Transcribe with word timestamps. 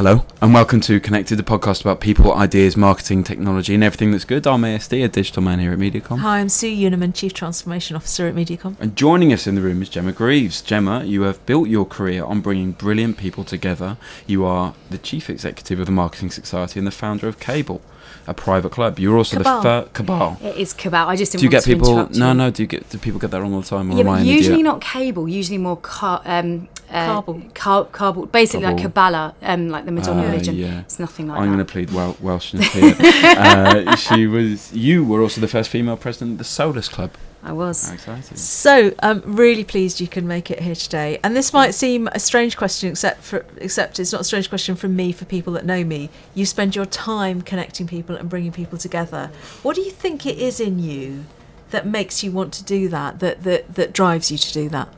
Hello 0.00 0.24
and 0.40 0.54
welcome 0.54 0.80
to 0.80 0.98
Connected, 0.98 1.36
the 1.36 1.42
podcast 1.42 1.82
about 1.82 2.00
people, 2.00 2.32
ideas, 2.32 2.74
marketing, 2.74 3.22
technology, 3.22 3.74
and 3.74 3.84
everything 3.84 4.12
that's 4.12 4.24
good. 4.24 4.46
I'm 4.46 4.62
ASD, 4.62 5.04
a 5.04 5.08
digital 5.08 5.42
man 5.42 5.58
here 5.58 5.74
at 5.74 5.78
Mediacom. 5.78 6.20
Hi, 6.20 6.38
I'm 6.38 6.48
Sue 6.48 6.74
Unerman, 6.74 7.14
Chief 7.14 7.34
Transformation 7.34 7.96
Officer 7.96 8.26
at 8.26 8.34
Mediacom. 8.34 8.80
And 8.80 8.96
joining 8.96 9.30
us 9.30 9.46
in 9.46 9.56
the 9.56 9.60
room 9.60 9.82
is 9.82 9.90
Gemma 9.90 10.12
Greaves. 10.12 10.62
Gemma, 10.62 11.04
you 11.04 11.20
have 11.24 11.44
built 11.44 11.68
your 11.68 11.84
career 11.84 12.24
on 12.24 12.40
bringing 12.40 12.72
brilliant 12.72 13.18
people 13.18 13.44
together. 13.44 13.98
You 14.26 14.42
are 14.46 14.72
the 14.88 14.96
Chief 14.96 15.28
Executive 15.28 15.78
of 15.80 15.84
the 15.84 15.92
Marketing 15.92 16.30
Society 16.30 16.80
and 16.80 16.86
the 16.86 16.90
founder 16.92 17.28
of 17.28 17.38
Cable, 17.38 17.82
a 18.26 18.32
private 18.32 18.72
club. 18.72 18.98
You're 18.98 19.18
also 19.18 19.36
Cabal. 19.36 19.56
the 19.58 19.62
first 19.82 19.92
Cabal. 19.92 20.38
It 20.42 20.56
is 20.56 20.72
cabal. 20.72 21.10
I 21.10 21.16
just 21.16 21.32
didn't 21.32 21.40
Do 21.40 21.44
you 21.44 21.50
want 21.50 21.64
get 21.66 21.70
to 21.70 21.74
people? 21.76 21.92
interrupt 21.92 22.14
No, 22.16 22.28
you. 22.28 22.34
no. 22.38 22.50
Do 22.50 22.62
you 22.62 22.66
get? 22.68 22.88
Do 22.88 22.96
people 22.96 23.20
get 23.20 23.32
that 23.32 23.42
wrong 23.42 23.52
all 23.52 23.60
the 23.60 23.66
time? 23.68 23.90
Or 23.90 23.94
Yeah, 23.96 24.00
am 24.00 24.08
I 24.08 24.12
but 24.14 24.20
an 24.22 24.26
usually 24.28 24.54
idiot? 24.60 24.64
not 24.64 24.80
cable. 24.80 25.28
Usually 25.28 25.58
more 25.58 25.76
car, 25.76 26.22
um, 26.24 26.68
uh, 26.90 27.06
Cardboard. 27.06 27.54
car, 27.54 27.84
cardboard. 27.86 28.32
Basically 28.32 28.66
like 28.66 28.78
Kabbalah, 28.82 29.34
um, 29.42 29.68
like 29.68 29.84
the 29.84 29.92
Madonna 29.92 30.22
Ah, 30.22 30.26
religion. 30.26 30.56
yeah. 30.56 30.80
It's 30.80 30.98
nothing 30.98 31.28
like 31.28 31.36
that. 31.38 31.42
I'm 31.42 31.48
going 31.48 31.58
to 31.58 31.64
that. 31.64 31.70
plead 31.72 31.90
wel- 31.92 32.14
Welshness 32.14 32.64
here. 32.72 32.94
uh, 33.38 33.96
she 33.96 34.26
was. 34.26 34.72
You 34.72 35.04
were 35.04 35.20
also 35.22 35.40
the 35.40 35.48
first 35.48 35.70
female 35.70 35.96
president 35.96 36.32
of 36.32 36.38
the 36.38 36.44
Solus 36.44 36.88
Club. 36.88 37.12
I 37.42 37.52
was. 37.52 37.90
Exciting! 37.90 38.36
So, 38.36 38.92
I'm 39.02 39.22
really 39.24 39.64
pleased 39.64 39.98
you 39.98 40.08
can 40.08 40.28
make 40.28 40.50
it 40.50 40.60
here 40.60 40.74
today. 40.74 41.18
And 41.24 41.34
this 41.34 41.54
might 41.54 41.70
seem 41.70 42.06
a 42.08 42.18
strange 42.20 42.54
question, 42.58 42.90
except 42.90 43.22
for 43.22 43.46
except 43.56 43.98
it's 43.98 44.12
not 44.12 44.20
a 44.20 44.24
strange 44.24 44.50
question 44.50 44.76
from 44.76 44.94
me 44.94 45.10
for 45.12 45.24
people 45.24 45.54
that 45.54 45.64
know 45.64 45.82
me. 45.82 46.10
You 46.34 46.44
spend 46.44 46.76
your 46.76 46.84
time 46.84 47.40
connecting 47.40 47.86
people 47.86 48.14
and 48.14 48.28
bringing 48.28 48.52
people 48.52 48.76
together. 48.76 49.30
What 49.62 49.74
do 49.74 49.80
you 49.80 49.90
think 49.90 50.26
it 50.26 50.36
is 50.38 50.60
in 50.60 50.78
you 50.80 51.24
that 51.70 51.86
makes 51.86 52.22
you 52.22 52.30
want 52.30 52.52
to 52.54 52.64
do 52.64 52.90
that? 52.90 53.20
That 53.20 53.42
that 53.44 53.74
that 53.74 53.94
drives 53.94 54.30
you 54.30 54.36
to 54.36 54.52
do 54.52 54.68
that? 54.68 54.88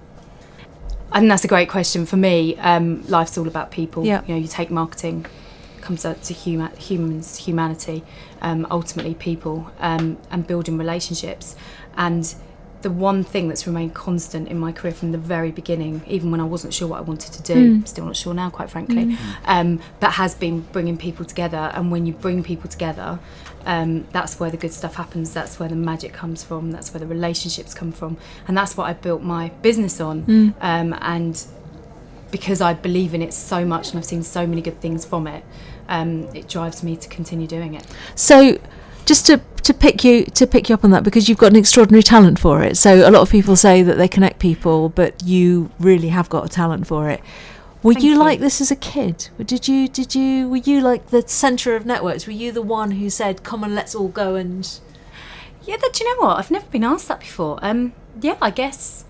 I 1.13 1.19
think 1.19 1.29
that's 1.29 1.45
a 1.45 1.49
great 1.49 1.69
question 1.69 2.07
for 2.07 2.17
me. 2.17 2.57
Um, 2.57 3.07
life's 3.07 3.37
all 3.37 3.47
about 3.47 3.71
people. 3.71 4.05
Yeah. 4.05 4.23
You 4.27 4.35
know, 4.35 4.41
you 4.41 4.49
take 4.49 4.71
marketing, 4.71 5.27
comes 5.83 6.07
up 6.07 6.23
to 6.23 6.33
huma- 6.35 6.75
humans, 6.79 7.37
humanity, 7.37 8.03
um, 8.41 8.67
ultimately 8.71 9.15
people, 9.15 9.71
um, 9.79 10.17
and 10.31 10.47
building 10.47 10.79
relationships. 10.79 11.55
And 11.99 12.35
the 12.83 12.91
one 12.91 13.25
thing 13.25 13.49
that's 13.49 13.67
remained 13.67 13.95
constant 13.95 14.49
in 14.49 14.59
my 14.59 14.73
career 14.73 14.93
from 14.93 15.13
the 15.13 15.19
very 15.19 15.51
beginning, 15.51 16.03
even 16.07 16.31
when 16.31 16.41
I 16.41 16.45
wasn't 16.45 16.75
sure 16.75 16.89
what 16.89 16.99
I 16.99 17.03
wanted 17.03 17.33
to 17.33 17.43
do, 17.43 17.55
still 17.87 18.05
not 18.05 18.17
sure 18.17 18.35
now, 18.35 18.51
quite 18.51 18.71
frankly, 18.71 19.17
um, 19.45 19.81
that 20.01 20.13
has 20.13 20.35
been 20.35 20.61
bringing 20.73 20.97
people 20.97 21.25
together. 21.25 21.71
And 21.75 21.91
when 21.91 22.07
you 22.07 22.13
bring 22.13 22.43
people 22.43 22.69
together, 22.69 23.19
um, 23.65 24.07
that's 24.13 24.41
where 24.41 24.51
the 24.51 24.57
good 24.57 24.73
stuff 24.73 24.97
happens. 24.97 25.33
That's 25.33 25.59
where 25.61 25.69
the 25.69 25.77
magic 25.77 26.13
comes 26.13 26.43
from. 26.43 26.73
That's 26.73 26.93
where 26.93 26.99
the 27.01 27.07
relationships 27.07 27.73
come 27.75 27.93
from. 27.93 28.17
And 28.49 28.57
that's 28.57 28.77
what 28.77 28.89
I 28.89 28.93
built 28.93 29.23
my 29.23 29.51
business 29.63 30.01
on. 30.01 30.25
Um, 30.61 30.95
and 31.01 31.45
because 32.33 32.61
I 32.61 32.73
believe 32.75 33.15
in 33.15 33.23
it 33.23 33.33
so 33.33 33.65
much 33.65 33.91
and 33.91 33.99
I've 33.99 34.05
seen 34.05 34.23
so 34.23 34.47
many 34.47 34.63
good 34.63 34.81
things 34.81 35.05
from 35.05 35.27
it, 35.27 35.45
um, 35.89 36.25
it 36.35 36.49
drives 36.49 36.83
me 36.83 36.97
to 36.97 37.09
continue 37.09 37.47
doing 37.47 37.75
it. 37.75 37.87
So, 38.17 38.59
just 39.05 39.27
to 39.27 39.41
to 39.63 39.73
pick 39.73 40.03
you 40.03 40.25
to 40.25 40.47
pick 40.47 40.69
you 40.69 40.75
up 40.75 40.85
on 40.85 40.91
that 40.91 41.05
because 41.05 41.29
you've 41.29 41.39
got 41.39 41.53
an 41.53 41.57
extraordinary 41.57 42.03
talent 42.03 42.39
for 42.39 42.63
it. 42.63 42.77
So 42.77 43.09
a 43.09 43.11
lot 43.11 43.23
of 43.23 43.31
people 43.31 43.57
say 43.57 43.83
that 43.83 43.97
they 43.97 44.09
connect 44.09 44.39
people, 44.39 44.89
but 44.89 45.23
you 45.23 45.71
really 45.79 46.09
have 46.09 46.29
got 46.29 46.45
a 46.45 46.49
talent 46.49 46.87
for 46.87 47.09
it. 47.09 47.21
Were 47.83 47.93
you, 47.93 48.13
you. 48.13 48.19
like 48.19 48.39
this 48.39 48.61
as 48.61 48.71
a 48.71 48.77
kid? 48.77 49.29
Did 49.45 49.67
you 49.67 49.89
did 49.89 50.15
you 50.15 50.49
were 50.49 50.59
you 50.59 50.81
like 50.81 51.09
the 51.09 51.27
centre 51.27 51.75
of 51.75 51.85
networks? 51.85 52.27
Were 52.27 52.33
you 52.33 52.53
the 52.53 52.63
one 52.63 52.93
who 52.93 53.11
said, 53.11 53.43
"Come 53.43 53.65
on, 53.65 53.75
let's 53.75 53.95
all 53.95 54.09
go 54.09 54.37
and"? 54.37 54.69
Yeah, 55.65 55.77
that, 55.77 55.93
do 55.93 56.05
you 56.05 56.15
know 56.15 56.27
what? 56.27 56.39
I've 56.39 56.51
never 56.51 56.67
been 56.67 56.85
asked 56.85 57.09
that 57.09 57.21
before. 57.21 57.59
Um, 57.63 57.93
yeah, 58.21 58.37
I 58.43 58.51
guess. 58.51 59.05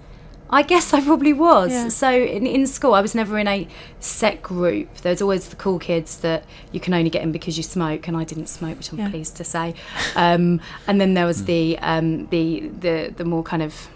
I 0.53 0.63
guess 0.63 0.93
I 0.93 1.01
probably 1.01 1.33
was. 1.33 1.73
Yeah. 1.73 1.89
So 1.89 2.11
in, 2.13 2.47
in 2.47 2.67
school, 2.67 2.93
I 2.93 3.01
was 3.01 3.15
never 3.15 3.39
in 3.39 3.49
a 3.49 3.67
set 4.01 4.43
group. 4.43 4.95
There's 4.99 5.23
always 5.23 5.49
the 5.49 5.57
cool 5.57 5.79
kids 5.79 6.19
that 6.19 6.45
you 6.73 6.79
can 6.79 6.93
only 6.93 7.09
get 7.11 7.23
in 7.23 7.33
because 7.33 7.57
you 7.57 7.63
smoke, 7.63 8.07
and 8.07 8.17
I 8.17 8.25
didn't 8.25 8.49
smoke, 8.49 8.77
which 8.77 8.93
I'm 8.93 8.99
Yeah. 8.99 9.09
pleased 9.11 9.37
to 9.39 9.45
say. 9.45 9.75
Um, 10.15 10.61
and 10.87 11.01
then 11.01 11.15
there 11.15 11.27
was 11.27 11.45
the 11.47 11.79
um, 11.79 12.27
the 12.29 12.69
the 12.81 13.15
the 13.17 13.25
more 13.25 13.43
kind 13.43 13.63
of, 13.63 13.89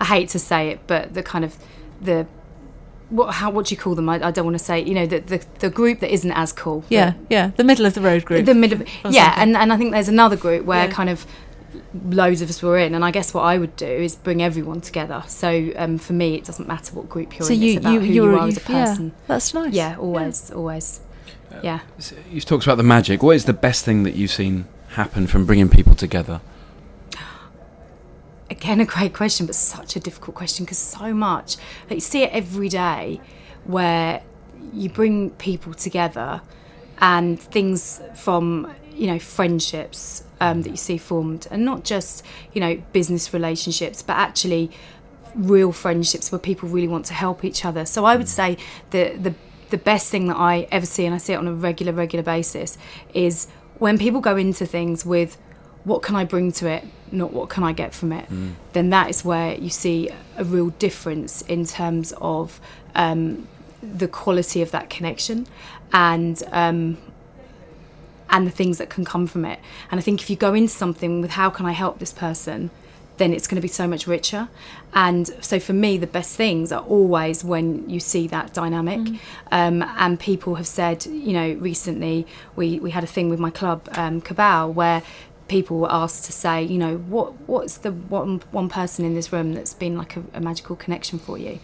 I 0.00 0.06
hate 0.06 0.30
to 0.30 0.38
say 0.38 0.70
it, 0.70 0.80
but 0.86 1.12
the 1.14 1.22
kind 1.22 1.44
of 1.44 1.56
the 2.00 2.26
what 3.10 3.34
how 3.34 3.50
what 3.50 3.66
do 3.66 3.74
you 3.74 3.78
call 3.78 3.94
them? 3.94 4.08
I, 4.08 4.14
I 4.28 4.30
don't 4.30 4.46
want 4.46 4.56
to 4.58 4.64
say. 4.64 4.80
You 4.82 4.94
know, 4.94 5.06
the, 5.06 5.18
the 5.20 5.44
the 5.58 5.68
group 5.68 6.00
that 6.00 6.10
isn't 6.10 6.32
as 6.32 6.52
cool. 6.54 6.84
Yeah, 6.88 7.12
yeah, 7.28 7.50
the 7.56 7.64
middle 7.64 7.84
of 7.84 7.92
the 7.92 8.00
road 8.00 8.24
group. 8.24 8.46
the 8.46 8.54
middle 8.54 8.80
of, 8.80 8.88
yeah 8.88 9.26
something. 9.34 9.42
and, 9.42 9.56
and 9.58 9.72
i 9.74 9.76
think 9.76 9.92
there's 9.92 10.08
another 10.08 10.36
group 10.36 10.64
where 10.64 10.86
Yeah. 10.86 10.90
kind 10.90 11.10
of 11.10 11.26
loads 12.04 12.42
of 12.42 12.50
us 12.50 12.62
were 12.62 12.78
in 12.78 12.94
and 12.94 13.04
i 13.04 13.10
guess 13.10 13.32
what 13.32 13.42
i 13.42 13.56
would 13.56 13.74
do 13.76 13.86
is 13.86 14.16
bring 14.16 14.42
everyone 14.42 14.80
together. 14.80 15.22
So 15.26 15.70
um, 15.76 15.98
for 15.98 16.12
me 16.12 16.34
it 16.34 16.44
doesn't 16.44 16.68
matter 16.68 16.94
what 16.94 17.08
group 17.08 17.38
you're 17.38 17.46
so 17.46 17.54
in 17.54 17.62
you 17.62 17.72
it's 17.72 17.80
about 17.80 17.92
you 17.92 18.00
who 18.00 18.06
you're 18.06 18.32
you 18.32 18.38
are 18.38 18.48
as 18.48 18.56
a 18.56 18.60
yeah, 18.60 18.84
person. 18.84 19.12
That's 19.26 19.54
nice. 19.54 19.72
yeah, 19.72 19.96
always 19.98 20.50
always. 20.50 21.00
Yeah. 21.62 21.80
So 21.98 22.16
You've 22.30 22.46
talked 22.46 22.64
about 22.64 22.76
the 22.76 22.82
magic. 22.82 23.22
What 23.22 23.36
is 23.36 23.44
the 23.44 23.52
best 23.52 23.84
thing 23.84 24.04
that 24.04 24.14
you've 24.14 24.30
seen 24.30 24.66
happen 24.90 25.26
from 25.26 25.44
bringing 25.44 25.68
people 25.68 25.94
together? 25.94 26.40
again 28.50 28.80
a 28.80 28.84
great 28.84 29.14
question 29.14 29.46
but 29.46 29.54
such 29.54 29.96
a 29.96 30.00
difficult 30.00 30.34
question 30.34 30.64
because 30.64 30.78
so 30.78 31.12
much. 31.12 31.56
Like, 31.84 31.96
you 31.96 32.00
see 32.00 32.22
it 32.22 32.32
every 32.32 32.68
day 32.68 33.20
where 33.64 34.22
you 34.72 34.88
bring 34.88 35.30
people 35.30 35.74
together 35.74 36.42
and 36.98 37.40
things 37.40 38.00
from 38.14 38.72
you 38.94 39.06
know 39.06 39.18
friendships 39.18 40.24
um, 40.40 40.62
that 40.62 40.70
you 40.70 40.76
see 40.76 40.98
formed 40.98 41.46
and 41.50 41.64
not 41.64 41.84
just 41.84 42.24
you 42.52 42.60
know 42.60 42.82
business 42.92 43.32
relationships 43.32 44.02
but 44.02 44.16
actually 44.16 44.70
real 45.34 45.72
friendships 45.72 46.30
where 46.30 46.38
people 46.38 46.68
really 46.68 46.88
want 46.88 47.06
to 47.06 47.14
help 47.14 47.44
each 47.44 47.64
other. 47.64 47.84
So 47.86 48.04
i 48.04 48.16
would 48.16 48.28
say 48.28 48.56
the 48.90 49.16
the 49.16 49.34
the 49.70 49.78
best 49.78 50.10
thing 50.10 50.26
that 50.28 50.36
i 50.36 50.68
ever 50.70 50.84
see 50.84 51.06
and 51.06 51.14
i 51.14 51.18
see 51.18 51.32
it 51.32 51.36
on 51.36 51.48
a 51.48 51.54
regular 51.54 51.94
regular 51.94 52.22
basis 52.22 52.76
is 53.14 53.46
when 53.78 53.96
people 53.98 54.20
go 54.20 54.36
into 54.36 54.66
things 54.66 55.06
with 55.06 55.38
what 55.84 56.02
can 56.02 56.14
i 56.16 56.24
bring 56.24 56.52
to 56.52 56.68
it? 56.68 56.84
Not 57.10 57.32
what 57.32 57.48
can 57.48 57.64
i 57.64 57.72
get 57.72 57.92
from 57.94 58.12
it. 58.12 58.28
Then 58.72 58.90
that 58.90 59.10
is 59.10 59.24
where 59.24 59.54
you 59.54 59.70
see 59.70 60.10
a 60.36 60.44
real 60.44 60.70
difference 60.70 61.42
in 61.42 61.64
terms 61.64 62.12
of 62.20 62.60
um, 62.94 63.48
the 63.82 64.08
quality 64.08 64.62
of 64.62 64.70
that 64.70 64.88
connection. 64.90 65.46
And 65.92 66.42
um, 66.52 66.98
and 68.32 68.46
the 68.46 68.50
things 68.50 68.78
that 68.78 68.90
can 68.90 69.04
come 69.04 69.26
from 69.28 69.44
it. 69.44 69.60
And 69.90 70.00
I 70.00 70.02
think 70.02 70.20
if 70.22 70.30
you 70.30 70.36
go 70.36 70.54
into 70.54 70.72
something 70.72 71.20
with 71.20 71.32
how 71.32 71.50
can 71.50 71.66
I 71.66 71.72
help 71.72 71.98
this 71.98 72.12
person, 72.12 72.70
then 73.18 73.32
it's 73.32 73.46
going 73.46 73.56
to 73.56 73.62
be 73.62 73.68
so 73.68 73.86
much 73.86 74.06
richer. 74.06 74.48
And 74.94 75.28
so 75.40 75.60
for 75.60 75.74
me, 75.74 75.98
the 75.98 76.06
best 76.06 76.34
things 76.34 76.72
are 76.72 76.82
always 76.82 77.44
when 77.44 77.88
you 77.88 78.00
see 78.00 78.26
that 78.28 78.54
dynamic. 78.54 79.20
Um, 79.50 79.82
and 79.82 80.18
people 80.18 80.54
have 80.56 80.66
said, 80.66 81.04
you 81.06 81.34
know, 81.34 81.52
recently 81.52 82.26
we, 82.56 82.80
we 82.80 82.90
had 82.90 83.04
a 83.04 83.06
thing 83.06 83.28
with 83.28 83.38
my 83.38 83.50
club, 83.50 83.88
um, 83.92 84.22
Cabal, 84.22 84.72
where 84.72 85.02
people 85.48 85.78
were 85.78 85.92
asked 85.92 86.24
to 86.24 86.32
say, 86.32 86.62
you 86.62 86.78
know, 86.78 86.96
what 86.96 87.34
what's 87.46 87.76
the 87.78 87.92
one 87.92 88.40
one 88.52 88.70
person 88.70 89.04
in 89.04 89.14
this 89.14 89.32
room 89.32 89.52
that's 89.52 89.74
been 89.74 89.98
like 89.98 90.16
a, 90.16 90.22
a 90.32 90.40
magical 90.40 90.74
connection 90.74 91.18
for 91.18 91.36
you? 91.36 91.58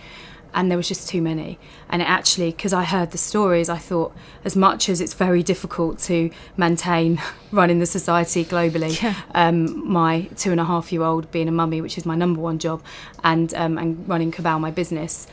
And 0.54 0.70
there 0.70 0.78
was 0.78 0.88
just 0.88 1.08
too 1.08 1.20
many. 1.22 1.58
And 1.90 2.00
it 2.02 2.08
actually, 2.08 2.50
because 2.50 2.72
I 2.72 2.84
heard 2.84 3.10
the 3.10 3.18
stories, 3.18 3.68
I 3.68 3.76
thought, 3.78 4.14
as 4.44 4.56
much 4.56 4.88
as 4.88 5.00
it's 5.00 5.14
very 5.14 5.42
difficult 5.42 5.98
to 6.00 6.30
maintain 6.56 7.20
running 7.52 7.78
the 7.80 7.86
society 7.86 8.44
globally, 8.44 9.00
Yeah. 9.02 9.14
um, 9.34 9.86
my 9.90 10.22
two 10.36 10.50
and 10.50 10.60
a 10.60 10.64
half 10.64 10.90
year 10.92 11.02
old 11.02 11.30
being 11.30 11.48
a 11.48 11.52
mummy, 11.52 11.80
which 11.80 11.98
is 11.98 12.06
my 12.06 12.14
number 12.14 12.40
one 12.40 12.58
job, 12.58 12.82
and 13.22 13.52
um, 13.54 13.76
and 13.78 14.08
running 14.08 14.30
Cabal, 14.30 14.58
my 14.58 14.70
business, 14.70 15.26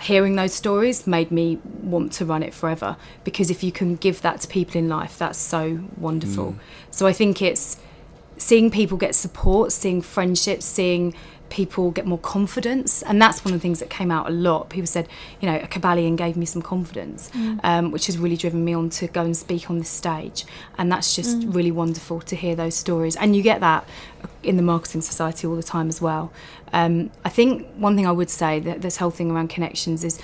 hearing 0.00 0.36
those 0.36 0.52
stories 0.54 1.06
made 1.06 1.30
me 1.30 1.58
want 1.82 2.12
to 2.12 2.24
run 2.24 2.42
it 2.42 2.52
forever 2.52 2.96
because 3.24 3.50
if 3.50 3.62
you 3.64 3.72
can 3.72 3.96
give 3.96 4.20
that 4.22 4.40
to 4.42 4.46
people 4.48 4.76
in 4.78 4.90
life 4.90 5.16
that's 5.16 5.38
so 5.38 5.80
wonderful 5.96 6.54
so 6.90 7.06
i 7.06 7.14
think 7.14 7.40
it's 7.40 7.78
seeing 8.36 8.70
people 8.70 8.98
get 8.98 9.14
support 9.14 9.72
seeing 9.72 10.02
friendships 10.02 10.66
seeing 10.66 11.14
people 11.50 11.90
get 11.90 12.06
more 12.06 12.18
confidence. 12.18 13.02
And 13.02 13.20
that's 13.20 13.44
one 13.44 13.54
of 13.54 13.60
the 13.60 13.62
things 13.62 13.80
that 13.80 13.90
came 13.90 14.10
out 14.10 14.26
a 14.28 14.30
lot. 14.30 14.68
People 14.68 14.86
said 14.86 15.08
you 15.40 15.48
know 15.48 15.56
a 15.56 15.66
Kabbalion 15.66 16.16
gave 16.16 16.36
me 16.36 16.46
some 16.46 16.62
confidence 16.62 17.30
um, 17.62 17.90
which 17.90 18.06
has 18.06 18.18
really 18.18 18.36
driven 18.36 18.64
me 18.64 18.74
on 18.74 18.90
to 18.90 19.06
go 19.08 19.22
and 19.22 19.36
speak 19.36 19.70
on 19.70 19.78
this 19.78 19.88
stage. 19.88 20.44
And 20.78 20.90
that's 20.90 21.14
just 21.14 21.44
really 21.46 21.72
wonderful 21.72 22.20
to 22.22 22.36
hear 22.36 22.54
those 22.54 22.74
stories. 22.74 23.16
And 23.16 23.36
you 23.36 23.42
get 23.42 23.60
that 23.60 23.88
in 24.42 24.56
the 24.56 24.62
marketing 24.62 25.00
society 25.00 25.46
all 25.46 25.56
the 25.56 25.62
time 25.62 25.88
as 25.88 26.00
well. 26.00 26.32
Um, 26.72 27.10
i 27.24 27.28
think 27.28 27.66
one 27.76 27.94
thing 27.94 28.06
i 28.06 28.12
would 28.12 28.28
say 28.28 28.58
that 28.60 28.82
this 28.82 28.96
whole 28.96 29.10
thing 29.10 29.30
around 29.30 29.48
connections 29.48 30.02
is 30.02 30.18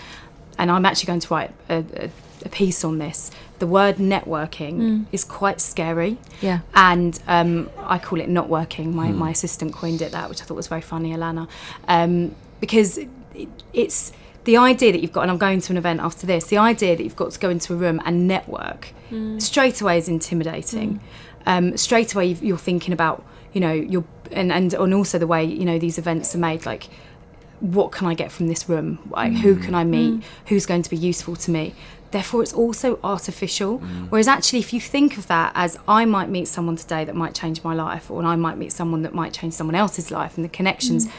and 0.58 0.70
i'm 0.70 0.84
actually 0.84 1.06
going 1.06 1.20
to 1.20 1.32
write 1.32 1.52
a, 1.68 1.84
a, 1.94 2.10
a 2.44 2.48
piece 2.48 2.84
on 2.84 2.98
this 2.98 3.30
the 3.58 3.66
word 3.66 3.96
networking 3.96 5.04
is 5.12 5.22
quite 5.24 5.60
scary 5.60 6.16
Yeah. 6.40 6.60
and 6.74 7.18
um, 7.28 7.70
I 7.78 7.98
call 7.98 8.20
it 8.20 8.28
not 8.28 8.48
working. 8.48 8.94
My, 8.94 9.12
my 9.12 9.30
assistant 9.30 9.72
coined 9.72 10.02
it 10.02 10.10
that, 10.12 10.28
which 10.28 10.40
I 10.42 10.44
thought 10.44 10.56
was 10.56 10.66
very 10.66 10.80
funny, 10.80 11.12
Alana, 11.12 11.48
um, 11.86 12.34
because 12.60 12.98
it, 12.98 13.08
it's 13.72 14.10
the 14.44 14.56
idea 14.56 14.90
that 14.90 15.00
you've 15.00 15.12
got, 15.12 15.22
and 15.22 15.30
I'm 15.30 15.38
going 15.38 15.60
to 15.60 15.72
an 15.72 15.76
event 15.76 16.00
after 16.00 16.26
this. 16.26 16.46
The 16.46 16.58
idea 16.58 16.96
that 16.96 17.04
you've 17.04 17.14
got 17.14 17.30
to 17.30 17.38
go 17.38 17.50
into 17.50 17.72
a 17.72 17.76
room 17.76 18.00
and 18.04 18.26
network 18.26 18.92
straight 19.38 19.80
away 19.80 19.98
is 19.98 20.08
intimidating. 20.08 20.98
Um, 21.46 21.76
straight 21.76 22.14
away, 22.14 22.26
you've- 22.26 22.44
you're 22.46 22.58
thinking 22.58 22.92
about, 22.92 23.24
you 23.52 23.60
know, 23.60 23.72
your 23.72 24.02
and 24.32 24.50
and 24.50 24.72
and 24.74 24.94
also 24.94 25.18
the 25.18 25.26
way 25.28 25.44
you 25.44 25.64
know 25.66 25.78
these 25.78 25.98
events 25.98 26.34
are 26.34 26.38
made, 26.38 26.64
like 26.66 26.88
what 27.60 27.92
can 27.92 28.08
I 28.08 28.14
get 28.14 28.32
from 28.32 28.48
this 28.48 28.68
room? 28.68 28.98
Like, 29.10 29.34
Who 29.34 29.54
can 29.56 29.74
I 29.76 29.84
meet? 29.84 30.24
Who's 30.46 30.66
going 30.66 30.82
to 30.82 30.90
be 30.90 30.96
useful 30.96 31.36
to 31.36 31.50
me? 31.52 31.74
Therefore, 32.12 32.42
it's 32.42 32.52
also 32.52 33.00
artificial. 33.02 33.80
Mm. 33.80 34.08
Whereas, 34.10 34.28
actually, 34.28 34.60
if 34.60 34.72
you 34.72 34.80
think 34.80 35.18
of 35.18 35.26
that 35.26 35.52
as 35.54 35.78
I 35.88 36.04
might 36.04 36.28
meet 36.28 36.46
someone 36.46 36.76
today 36.76 37.04
that 37.04 37.16
might 37.16 37.34
change 37.34 37.64
my 37.64 37.74
life, 37.74 38.10
or 38.10 38.22
I 38.22 38.36
might 38.36 38.58
meet 38.58 38.72
someone 38.72 39.02
that 39.02 39.14
might 39.14 39.32
change 39.32 39.54
someone 39.54 39.74
else's 39.74 40.10
life, 40.10 40.36
and 40.36 40.44
the 40.44 40.50
connections, 40.50 41.06
mm. 41.06 41.12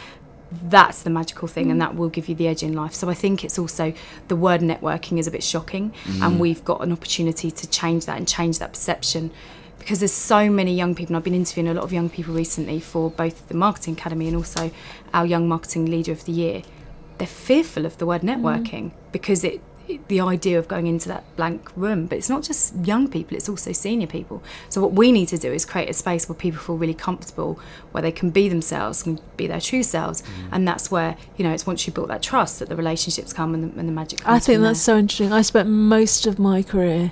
that's 0.69 1.03
the 1.03 1.09
magical 1.09 1.47
thing, 1.47 1.71
and 1.71 1.81
mm. 1.81 1.83
that 1.83 1.95
will 1.95 2.09
give 2.09 2.29
you 2.29 2.35
the 2.35 2.47
edge 2.47 2.63
in 2.63 2.73
life. 2.73 2.93
So, 2.93 3.09
I 3.09 3.15
think 3.15 3.43
it's 3.43 3.59
also 3.59 3.93
the 4.27 4.35
word 4.35 4.61
networking 4.61 5.17
is 5.17 5.27
a 5.27 5.31
bit 5.31 5.43
shocking, 5.43 5.93
and 6.21 6.39
we've 6.39 6.63
got 6.63 6.81
an 6.81 6.91
opportunity 6.91 7.49
to 7.51 7.69
change 7.69 8.05
that 8.05 8.17
and 8.17 8.27
change 8.27 8.59
that 8.59 8.73
perception 8.73 9.31
because 9.83 9.99
there's 9.99 10.13
so 10.13 10.49
many 10.49 10.73
young 10.73 10.95
people 10.95 11.13
and 11.13 11.17
I've 11.17 11.25
been 11.25 11.33
interviewing 11.33 11.67
a 11.67 11.73
lot 11.73 11.83
of 11.83 11.91
young 11.91 12.09
people 12.09 12.33
recently 12.33 12.79
for 12.79 13.11
both 13.11 13.49
the 13.49 13.53
marketing 13.53 13.95
academy 13.95 14.27
and 14.27 14.37
also 14.37 14.71
our 15.13 15.25
young 15.25 15.49
marketing 15.49 15.87
leader 15.87 16.13
of 16.13 16.23
the 16.23 16.31
year. 16.31 16.61
They're 17.17 17.27
fearful 17.27 17.85
of 17.85 17.97
the 17.97 18.05
word 18.05 18.21
networking 18.21 18.93
because 19.11 19.43
it, 19.43 19.55
it 19.55 19.61
the 20.07 20.21
idea 20.21 20.57
of 20.57 20.67
going 20.67 20.87
into 20.87 21.09
that 21.09 21.23
blank 21.35 21.69
room 21.75 22.05
but 22.05 22.17
it's 22.17 22.29
not 22.29 22.41
just 22.41 22.73
young 22.85 23.07
people 23.07 23.35
it's 23.35 23.49
also 23.49 23.71
senior 23.71 24.07
people 24.07 24.41
so 24.69 24.81
what 24.81 24.93
we 24.93 25.11
need 25.11 25.27
to 25.27 25.37
do 25.37 25.51
is 25.51 25.65
create 25.65 25.89
a 25.89 25.93
space 25.93 26.29
where 26.29 26.35
people 26.35 26.59
feel 26.59 26.77
really 26.77 26.93
comfortable 26.93 27.59
where 27.91 28.01
they 28.01 28.11
can 28.11 28.29
be 28.29 28.47
themselves 28.47 29.05
and 29.05 29.19
be 29.35 29.45
their 29.45 29.59
true 29.59 29.83
selves 29.83 30.21
mm. 30.21 30.27
and 30.51 30.67
that's 30.67 30.89
where 30.89 31.17
you 31.35 31.43
know 31.43 31.51
it's 31.51 31.67
once 31.67 31.85
you 31.85 31.91
built 31.91 32.07
that 32.07 32.23
trust 32.23 32.59
that 32.59 32.69
the 32.69 32.75
relationships 32.75 33.33
come 33.33 33.53
and 33.53 33.63
the, 33.63 33.79
and 33.79 33.87
the 33.87 33.93
magic 33.93 34.19
comes 34.19 34.35
I 34.35 34.39
think 34.39 34.57
from 34.57 34.63
that's 34.63 34.81
so 34.81 34.97
interesting. 34.97 35.33
I 35.33 35.41
spent 35.41 35.69
most 35.69 36.25
of 36.25 36.39
my 36.39 36.63
career 36.63 37.11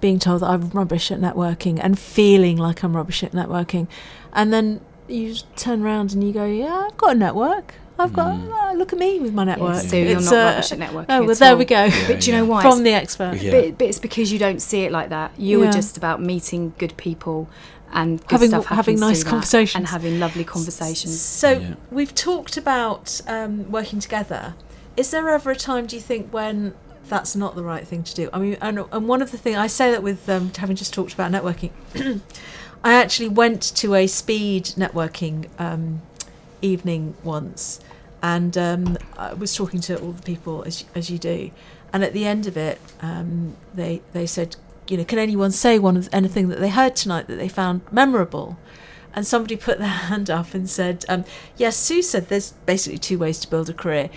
being 0.00 0.18
told 0.18 0.42
that 0.42 0.50
I'm 0.50 0.68
rubbish 0.70 1.10
at 1.10 1.20
networking 1.20 1.78
and 1.82 1.98
feeling 1.98 2.56
like 2.56 2.82
I'm 2.82 2.94
rubbish 2.96 3.22
at 3.22 3.32
networking. 3.32 3.88
And 4.32 4.52
then 4.52 4.80
you 5.08 5.36
turn 5.56 5.82
around 5.82 6.12
and 6.12 6.24
you 6.24 6.32
go, 6.32 6.44
Yeah, 6.44 6.88
I've 6.88 6.96
got 6.96 7.12
a 7.12 7.18
network. 7.18 7.74
I've 8.02 8.12
got, 8.12 8.34
oh, 8.34 8.74
look 8.76 8.92
at 8.92 8.98
me 8.98 9.20
with 9.20 9.32
my 9.34 9.44
network. 9.44 9.74
Yeah, 9.74 9.80
so 9.80 9.96
you're 9.96 10.16
It's, 10.18 10.24
not 10.30 10.34
uh, 10.34 10.44
rubbish 10.50 10.72
at 10.72 10.78
networking 10.78 11.06
Oh, 11.08 11.24
well, 11.24 11.34
there 11.34 11.52
all. 11.52 11.58
we 11.58 11.64
go. 11.64 11.90
but 12.06 12.20
do 12.20 12.30
you 12.30 12.36
know 12.36 12.44
why 12.44 12.62
From 12.62 12.80
It's- 12.80 12.84
the 12.84 12.92
expert. 12.92 13.40
Yeah. 13.42 13.50
But, 13.52 13.78
but 13.78 13.86
it's 13.88 13.98
because 13.98 14.32
you 14.32 14.38
don't 14.38 14.60
see 14.60 14.82
it 14.82 14.92
like 14.92 15.08
that. 15.10 15.32
You 15.38 15.62
Yeah. 15.62 15.68
are 15.68 15.72
just 15.72 15.96
about 15.96 16.20
meeting 16.22 16.74
good 16.78 16.96
people 16.96 17.48
and 17.92 18.20
good 18.20 18.30
Having- 18.32 18.48
stuff 18.50 18.66
having 18.66 18.98
nice 19.00 19.22
conversations. 19.24 19.76
and 19.80 19.86
having 19.88 20.18
lovely 20.18 20.44
conversations. 20.44 21.20
So 21.20 21.50
Yeah. 21.52 21.74
we've 21.90 22.14
talked 22.14 22.56
about 22.56 23.20
um, 23.26 23.70
working 23.70 24.00
together. 24.00 24.54
Is 24.96 25.10
there 25.10 25.28
ever 25.28 25.50
a 25.50 25.56
time, 25.56 25.86
do 25.86 25.96
you 25.96 26.02
think, 26.02 26.32
when 26.32 26.74
that's 27.08 27.36
not 27.36 27.54
the 27.54 27.62
right 27.62 27.86
thing 27.86 28.02
to 28.04 28.14
do? 28.14 28.30
I 28.32 28.38
mean, 28.38 28.56
and, 28.62 28.80
and 28.92 29.08
one 29.08 29.20
of 29.22 29.30
the 29.30 29.38
things 29.38 29.56
I 29.56 29.66
say 29.66 29.90
that 29.90 30.02
with 30.02 30.28
um, 30.28 30.50
having 30.56 30.76
just 30.76 30.92
talked 30.94 31.12
about 31.14 31.30
networking, 31.30 31.70
I 32.84 32.94
actually 32.94 33.28
went 33.28 33.62
to 33.76 33.94
a 33.94 34.06
speed 34.06 34.64
networking 34.76 35.46
um, 35.58 36.02
evening 36.62 37.14
once, 37.22 37.80
and 38.22 38.56
um, 38.56 38.98
I 39.18 39.34
was 39.34 39.54
talking 39.54 39.80
to 39.82 40.00
all 40.00 40.12
the 40.12 40.22
people 40.22 40.62
as 40.64 40.84
as 40.94 41.10
you 41.10 41.18
do, 41.18 41.50
and 41.92 42.02
at 42.02 42.12
the 42.12 42.24
end 42.24 42.46
of 42.46 42.56
it, 42.56 42.80
um, 43.00 43.56
they 43.74 44.00
they 44.12 44.26
said, 44.26 44.56
you 44.88 44.96
know, 44.96 45.04
can 45.04 45.18
anyone 45.18 45.50
say 45.50 45.78
one 45.78 45.96
of 45.96 46.08
anything 46.12 46.48
that 46.48 46.60
they 46.60 46.70
heard 46.70 46.96
tonight 46.96 47.26
that 47.26 47.36
they 47.36 47.48
found 47.48 47.82
memorable? 47.90 48.56
and 49.14 49.26
somebody 49.26 49.56
put 49.56 49.78
their 49.78 49.88
hand 50.08 50.30
up 50.30 50.54
and 50.54 50.68
said, 50.68 51.04
um, 51.08 51.24
"Yes, 51.56 51.76
Sue 51.76 52.02
said 52.02 52.28
there's 52.28 52.52
basically 52.66 52.98
two 52.98 53.18
ways 53.18 53.38
to 53.40 53.50
build 53.50 53.68
a 53.68 53.74
career. 53.74 54.08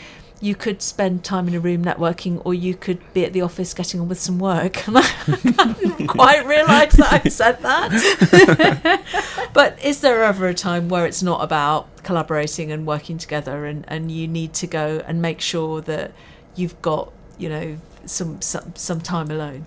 You 0.41 0.55
could 0.55 0.81
spend 0.81 1.23
time 1.23 1.47
in 1.47 1.55
a 1.55 1.59
room 1.59 1.83
networking, 1.83 2.41
or 2.45 2.53
you 2.53 2.75
could 2.75 2.99
be 3.13 3.25
at 3.25 3.33
the 3.33 3.41
office 3.41 3.73
getting 3.73 3.99
on 3.99 4.07
with 4.07 4.19
some 4.19 4.39
work." 4.39 4.87
And 4.87 4.97
I 4.99 5.75
didn't 5.79 6.07
quite 6.07 6.45
realise 6.45 6.93
that 6.93 7.13
I'd 7.13 7.31
said 7.31 7.59
that. 7.61 9.49
but 9.53 9.83
is 9.83 10.01
there 10.01 10.23
ever 10.23 10.47
a 10.47 10.53
time 10.53 10.89
where 10.89 11.05
it's 11.05 11.23
not 11.23 11.43
about 11.43 12.03
collaborating 12.03 12.71
and 12.71 12.85
working 12.85 13.17
together, 13.17 13.65
and, 13.65 13.85
and 13.87 14.11
you 14.11 14.27
need 14.27 14.53
to 14.55 14.67
go 14.67 15.01
and 15.07 15.21
make 15.21 15.41
sure 15.41 15.81
that 15.81 16.11
you've 16.55 16.81
got 16.81 17.11
you 17.37 17.49
know 17.49 17.77
some 18.05 18.41
some, 18.41 18.75
some 18.75 19.01
time 19.01 19.31
alone? 19.31 19.65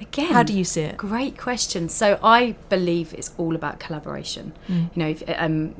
Again, 0.00 0.32
How 0.32 0.42
do 0.42 0.56
you 0.56 0.64
see 0.64 0.80
it? 0.82 0.96
Great 0.96 1.36
question. 1.36 1.90
So 1.90 2.18
I 2.22 2.56
believe 2.70 3.12
it's 3.12 3.32
all 3.36 3.54
about 3.54 3.78
collaboration. 3.80 4.54
Mm. 4.66 4.96
You 4.96 5.02
know, 5.02 5.08
if, 5.10 5.22
um, 5.36 5.74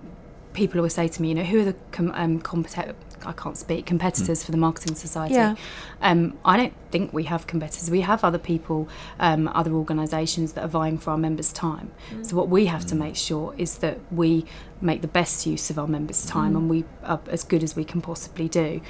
people 0.53 0.79
always 0.79 0.95
say 0.95 1.09
to 1.09 1.23
me, 1.23 1.29
you 1.29 1.35
know, 1.37 1.45
who 1.45 1.61
are 1.61 1.65
the 1.65 1.77
com- 1.91 2.13
um, 2.15 2.41
competi- 2.41 2.95
I 3.27 3.33
can't 3.33 3.57
speak 3.57 3.87
competitors 3.87 4.45
for 4.45 4.51
the 4.51 4.57
marketing 4.59 4.95
society. 4.95 5.35
Yeah. 5.35 5.57
Um, 6.01 6.39
I 6.45 6.57
don't 6.57 6.75
think 6.91 7.13
we 7.13 7.25
have 7.25 7.47
competitors. 7.47 7.91
We 7.91 8.01
have 8.03 8.25
other 8.25 8.39
people, 8.39 8.89
um, 9.19 9.49
other 9.49 9.73
organisations 9.73 10.53
that 10.55 10.65
are 10.65 10.69
vying 10.69 10.99
for 10.99 11.11
our 11.11 11.19
members' 11.19 11.53
time. 11.53 11.93
So 12.23 12.37
what 12.37 12.49
we 12.49 12.67
have 12.67 12.85
to 12.87 12.95
make 12.95 13.17
sure 13.17 13.55
is 13.57 13.79
that 13.79 13.99
we 14.11 14.45
make 14.81 15.03
the 15.03 15.09
best 15.09 15.47
use 15.47 15.71
of 15.71 15.79
our 15.79 15.87
members' 15.87 16.25
time 16.27 16.57
and 16.57 16.71
we 16.71 16.85
are 17.03 17.21
as 17.29 17.45
good 17.45 17.63
as 17.63 17.77
we 17.77 17.85
can 17.85 18.01
possibly 18.01 18.49
do. 18.49 18.81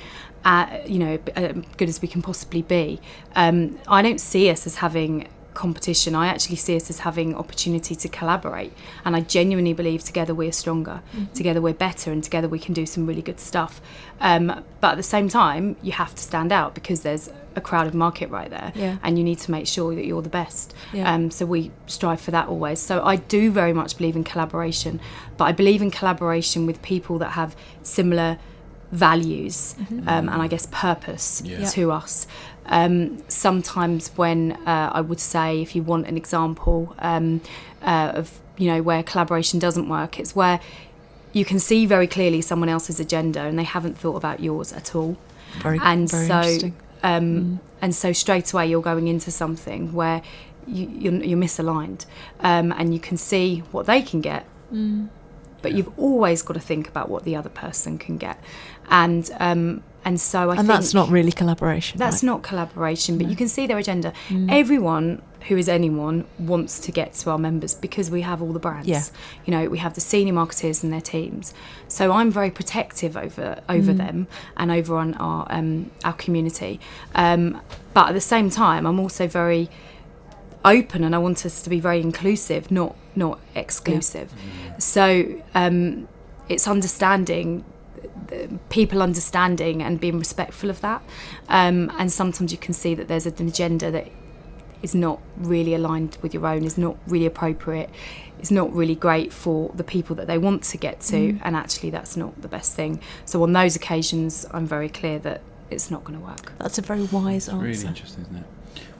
Uh, 0.44 0.78
you 0.86 0.98
know, 0.98 1.18
uh, 1.36 1.52
good 1.76 1.88
as 1.88 2.00
we 2.00 2.08
can 2.08 2.22
possibly 2.22 2.62
be. 2.62 3.00
Um, 3.34 3.78
I 3.88 4.02
don't 4.02 4.20
see 4.20 4.48
us 4.48 4.66
as 4.66 4.76
having 4.76 5.28
competition. 5.54 6.14
I 6.14 6.26
actually 6.28 6.56
see 6.56 6.76
us 6.76 6.88
as 6.90 7.00
having 7.00 7.34
opportunity 7.34 7.94
to 7.94 8.08
collaborate, 8.08 8.72
and 9.04 9.16
I 9.16 9.20
genuinely 9.20 9.72
believe 9.72 10.02
together 10.04 10.34
we're 10.34 10.52
stronger, 10.52 11.02
together 11.34 11.60
we're 11.60 11.74
better, 11.74 12.12
and 12.12 12.22
together 12.22 12.48
we 12.48 12.58
can 12.58 12.74
do 12.74 12.86
some 12.86 13.06
really 13.06 13.22
good 13.22 13.40
stuff. 13.40 13.80
Um, 14.20 14.64
but 14.80 14.92
at 14.92 14.96
the 14.96 15.02
same 15.02 15.28
time, 15.28 15.76
you 15.82 15.92
have 15.92 16.14
to 16.14 16.22
stand 16.22 16.52
out 16.52 16.74
because 16.74 17.02
there's 17.02 17.30
a 17.56 17.60
crowded 17.60 17.94
market 17.94 18.30
right 18.30 18.48
there, 18.50 18.72
Yeah. 18.76 18.98
and 19.02 19.18
you 19.18 19.24
need 19.24 19.38
to 19.40 19.50
make 19.50 19.66
sure 19.66 19.94
that 19.94 20.06
you're 20.06 20.22
the 20.22 20.28
best. 20.28 20.72
Yeah. 20.92 21.12
Um, 21.12 21.30
so 21.30 21.46
we 21.46 21.72
strive 21.86 22.20
for 22.20 22.30
that 22.30 22.46
always. 22.48 22.78
So 22.80 23.02
I 23.04 23.16
do 23.16 23.50
very 23.50 23.72
much 23.72 23.96
believe 23.98 24.14
in 24.14 24.22
collaboration, 24.24 25.00
but 25.36 25.44
I 25.46 25.52
believe 25.52 25.82
in 25.82 25.90
collaboration 25.90 26.64
with 26.66 26.80
people 26.82 27.18
that 27.18 27.30
have 27.32 27.56
similar 27.82 28.38
values 28.92 29.76
um, 30.08 30.28
and 30.28 30.42
I 30.42 30.48
guess 30.48 30.66
purpose 30.70 31.42
Yeah. 31.44 31.64
to 31.70 31.92
us. 31.92 32.26
Um, 32.70 33.22
sometimes 33.28 34.08
when 34.16 34.52
uh, 34.66 34.90
I 34.94 35.00
would 35.00 35.20
say, 35.20 35.60
if 35.60 35.74
you 35.74 35.82
want 35.82 36.06
an 36.06 36.16
example 36.16 36.94
um, 37.00 37.40
uh, 37.82 38.12
of 38.14 38.40
you 38.56 38.68
know 38.68 38.82
where 38.82 39.02
collaboration 39.02 39.58
doesn't 39.58 39.88
work, 39.88 40.18
it's 40.18 40.34
where 40.34 40.60
you 41.32 41.44
can 41.44 41.58
see 41.58 41.86
very 41.86 42.06
clearly 42.06 42.40
someone 42.40 42.68
else's 42.68 42.98
agenda 43.00 43.40
and 43.40 43.58
they 43.58 43.64
haven't 43.64 43.98
thought 43.98 44.16
about 44.16 44.40
yours 44.40 44.72
at 44.72 44.94
all. 44.94 45.16
Very, 45.62 45.80
and 45.82 46.08
very 46.08 46.26
so 46.26 46.40
interesting. 46.40 46.76
um, 47.02 47.60
and 47.82 47.94
so 47.94 48.12
straight 48.12 48.52
away 48.52 48.68
you're 48.68 48.82
going 48.82 49.08
into 49.08 49.30
something 49.32 49.92
where 49.92 50.22
you, 50.66 50.88
you're, 50.88 51.14
you're 51.24 51.38
misaligned 51.38 52.06
um, 52.40 52.70
and 52.72 52.94
you 52.94 53.00
can 53.00 53.16
see 53.16 53.64
what 53.72 53.86
they 53.86 54.00
can 54.00 54.20
get 54.20 54.46
but 55.62 55.72
you've 55.72 55.92
always 55.98 56.42
got 56.42 56.54
to 56.54 56.60
think 56.60 56.88
about 56.88 57.08
what 57.08 57.24
the 57.24 57.34
other 57.36 57.50
person 57.50 57.98
can 57.98 58.16
get 58.18 58.38
and 58.90 59.30
um, 59.40 59.82
and 60.04 60.20
so 60.20 60.38
I 60.50 60.56
and 60.56 60.58
think 60.60 60.68
that's 60.68 60.94
not 60.94 61.08
really 61.10 61.32
collaboration. 61.32 61.98
that's 61.98 62.16
right? 62.22 62.22
not 62.30 62.42
collaboration 62.42 63.16
but 63.18 63.24
No. 63.24 63.30
you 63.30 63.36
can 63.36 63.48
see 63.48 63.66
their 63.66 63.78
agenda 63.78 64.12
Mm. 64.28 64.48
everyone 64.50 65.22
who 65.48 65.56
is 65.56 65.68
anyone 65.70 66.26
wants 66.38 66.78
to 66.80 66.92
get 66.92 67.14
to 67.14 67.30
our 67.30 67.38
members 67.38 67.74
because 67.74 68.10
we 68.10 68.20
have 68.22 68.42
all 68.42 68.52
the 68.52 68.58
brands 68.58 68.86
Yeah. 68.88 69.02
you 69.46 69.50
know 69.54 69.68
we 69.70 69.78
have 69.78 69.94
the 69.94 70.00
senior 70.00 70.34
marketers 70.34 70.82
and 70.84 70.92
their 70.92 71.00
teams 71.00 71.54
so 71.88 72.12
i'm 72.12 72.30
very 72.30 72.50
protective 72.50 73.16
over 73.16 73.60
over 73.68 73.92
Mm. 73.92 73.96
them 73.98 74.26
and 74.56 74.70
over 74.70 74.96
on 74.96 75.14
our 75.14 75.46
um, 75.50 75.90
our 76.04 76.12
community 76.12 76.78
um, 77.14 77.60
but 77.94 78.08
at 78.08 78.12
the 78.14 78.20
same 78.20 78.50
time 78.50 78.86
i'm 78.86 79.00
also 79.00 79.26
very 79.26 79.70
open 80.64 81.04
and 81.04 81.14
i 81.14 81.18
want 81.18 81.44
us 81.46 81.62
to 81.62 81.70
be 81.70 81.80
very 81.80 82.00
inclusive 82.00 82.70
not 82.70 82.94
not 83.16 83.38
exclusive 83.54 84.32
so 84.78 85.42
um, 85.54 86.08
it's 86.48 86.66
understanding 86.68 87.64
people 88.68 89.02
understanding 89.02 89.82
and 89.82 90.00
being 90.00 90.18
respectful 90.18 90.70
of 90.70 90.80
that. 90.82 91.02
Um, 91.48 91.90
and 91.98 92.12
sometimes 92.12 92.52
you 92.52 92.58
can 92.58 92.74
see 92.74 92.94
that 92.94 93.08
there's 93.08 93.26
an 93.26 93.48
agenda 93.48 93.90
that 93.90 94.08
is 94.82 94.94
not 94.94 95.20
really 95.36 95.74
aligned 95.74 96.16
with 96.22 96.32
your 96.32 96.46
own, 96.46 96.64
is 96.64 96.78
not 96.78 96.96
really 97.06 97.26
appropriate, 97.26 97.90
is 98.40 98.50
not 98.50 98.72
really 98.72 98.94
great 98.94 99.32
for 99.32 99.70
the 99.74 99.82
people 99.84 100.14
that 100.16 100.26
they 100.26 100.38
want 100.38 100.62
to 100.64 100.76
get 100.76 101.00
to, 101.02 101.16
Mm. 101.34 101.40
and 101.42 101.56
actually 101.56 101.90
that's 101.90 102.16
not 102.16 102.40
the 102.40 102.48
best 102.48 102.74
thing. 102.74 103.00
So 103.24 103.42
on 103.42 103.52
those 103.52 103.74
occasions, 103.76 104.46
I'm 104.52 104.66
very 104.66 104.88
clear 104.88 105.18
that 105.20 105.42
it's 105.70 105.90
not 105.90 106.04
going 106.04 106.18
to 106.18 106.24
work. 106.24 106.52
That's 106.58 106.78
a 106.78 106.82
very 106.82 107.02
wise 107.02 107.48
answer. 107.48 107.62
Really 107.64 107.86
interesting, 107.86 108.22
isn't 108.24 108.36
it? 108.36 108.44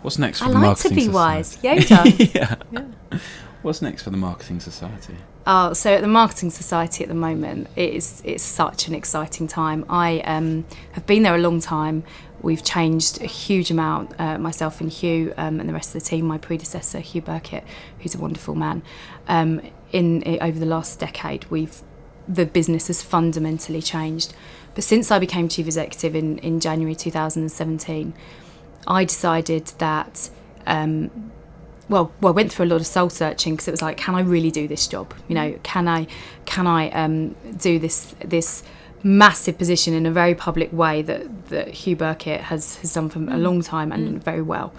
What's 0.02 0.18
next 0.18 0.40
for 0.40 0.46
I 0.46 0.48
the 0.52 0.58
like 0.58 0.76
to 0.78 0.88
be 0.90 1.02
society? 1.06 1.10
wise. 1.12 1.56
Yoda. 1.58 2.34
yeah. 2.34 2.56
Yeah. 2.72 3.18
What's 3.62 3.82
next 3.82 4.04
for 4.04 4.10
the 4.10 4.16
marketing 4.16 4.60
society? 4.60 5.16
Uh, 5.44 5.74
so 5.74 5.94
at 5.94 6.00
the 6.00 6.08
Marketing 6.08 6.50
Society 6.50 7.02
at 7.02 7.08
the 7.08 7.14
moment, 7.14 7.68
it 7.76 7.94
is 7.94 8.22
it's 8.24 8.42
such 8.42 8.88
an 8.88 8.94
exciting 8.94 9.46
time. 9.48 9.84
I 9.88 10.20
um, 10.20 10.64
have 10.92 11.06
been 11.06 11.22
there 11.22 11.34
a 11.34 11.38
long 11.38 11.60
time. 11.60 12.04
We've 12.42 12.62
changed 12.62 13.20
a 13.20 13.26
huge 13.26 13.70
amount, 13.70 14.18
uh, 14.18 14.38
myself 14.38 14.80
and 14.80 14.90
Hugh 14.90 15.34
um, 15.36 15.60
and 15.60 15.68
the 15.68 15.74
rest 15.74 15.94
of 15.94 16.02
the 16.02 16.08
team. 16.08 16.26
My 16.26 16.38
predecessor, 16.38 17.00
Hugh 17.00 17.22
Burkitt, 17.22 17.64
who's 17.98 18.14
a 18.14 18.18
wonderful 18.18 18.54
man. 18.54 18.82
Um, 19.28 19.60
in 19.92 20.22
over 20.40 20.58
the 20.58 20.66
last 20.66 20.98
decade, 20.98 21.44
we've 21.50 21.82
the 22.28 22.46
business 22.46 22.86
has 22.86 23.02
fundamentally 23.02 23.82
changed. 23.82 24.32
But 24.74 24.84
since 24.84 25.10
I 25.10 25.18
became 25.18 25.48
chief 25.48 25.66
executive 25.66 26.14
in, 26.14 26.38
in 26.38 26.60
January 26.60 26.94
2017, 26.94 28.14
I 28.86 29.04
decided 29.04 29.66
that 29.78 30.30
um, 30.66 31.32
well, 31.90 32.12
well, 32.20 32.32
I 32.32 32.36
went 32.36 32.52
through 32.52 32.66
a 32.66 32.72
lot 32.72 32.80
of 32.80 32.86
soul 32.86 33.10
searching 33.10 33.54
because 33.54 33.68
it 33.68 33.72
was 33.72 33.82
like, 33.82 33.96
can 33.96 34.14
I 34.14 34.20
really 34.20 34.50
do 34.50 34.68
this 34.68 34.86
job? 34.86 35.12
You 35.28 35.34
know, 35.34 35.58
can 35.64 35.88
I, 35.88 36.06
can 36.46 36.66
I 36.66 36.88
um, 36.90 37.34
do 37.58 37.78
this 37.78 38.14
this 38.24 38.62
massive 39.02 39.56
position 39.58 39.94
in 39.94 40.06
a 40.06 40.10
very 40.10 40.34
public 40.34 40.72
way 40.72 41.02
that, 41.02 41.48
that 41.48 41.68
Hugh 41.68 41.96
Burkitt 41.96 42.40
has, 42.40 42.76
has 42.76 42.92
done 42.92 43.08
for 43.08 43.18
a 43.18 43.38
long 43.38 43.62
time 43.62 43.92
and 43.92 44.22
very 44.22 44.42
well. 44.42 44.72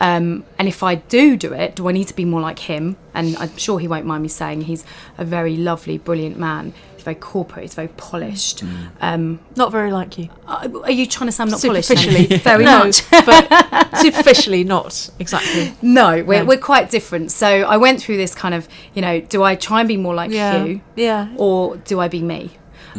Um, 0.00 0.44
and 0.58 0.66
if 0.66 0.82
I 0.82 0.96
do 0.96 1.36
do 1.36 1.52
it, 1.52 1.76
do 1.76 1.88
I 1.88 1.92
need 1.92 2.08
to 2.08 2.14
be 2.14 2.24
more 2.24 2.40
like 2.40 2.58
him? 2.58 2.96
And 3.14 3.36
I'm 3.36 3.56
sure 3.56 3.78
he 3.78 3.86
won't 3.86 4.06
mind 4.06 4.22
me 4.22 4.28
saying 4.28 4.62
he's 4.62 4.84
a 5.18 5.24
very 5.24 5.56
lovely, 5.56 5.98
brilliant 5.98 6.38
man. 6.38 6.72
He's 7.00 7.04
very 7.06 7.14
corporate, 7.14 7.64
It's 7.64 7.74
very 7.74 7.88
polished. 7.88 8.62
Um, 9.00 9.40
Not 9.56 9.72
very 9.72 9.90
like 9.90 10.18
you. 10.18 10.28
uh, 10.46 10.68
are 10.84 10.90
you 10.90 11.06
trying 11.06 11.28
to 11.28 11.32
say 11.32 11.42
I'm 11.42 11.48
not 11.48 11.62
polished? 11.62 11.88
Superficially, 11.88 12.26
Very 12.50 12.64
no, 12.66 12.80
much. 12.84 13.10
but 13.24 13.96
superficially, 13.96 14.64
not 14.64 15.08
exactly. 15.18 15.72
No, 15.80 16.22
we're, 16.22 16.40
No. 16.40 16.44
we're 16.44 16.58
quite 16.58 16.90
different. 16.90 17.32
So 17.32 17.46
I 17.46 17.78
went 17.78 18.02
through 18.02 18.18
this 18.18 18.34
kind 18.34 18.54
of, 18.54 18.68
you 18.92 19.00
know, 19.00 19.18
do 19.20 19.42
I 19.42 19.54
try 19.54 19.80
and 19.80 19.88
be 19.88 19.96
more 19.96 20.14
like 20.14 20.30
Yeah, 20.30 20.62
Hugh 20.62 20.80
yeah. 20.94 21.28
or 21.38 21.76
do 21.78 22.00
I 22.00 22.08
be 22.08 22.20
me? 22.20 22.50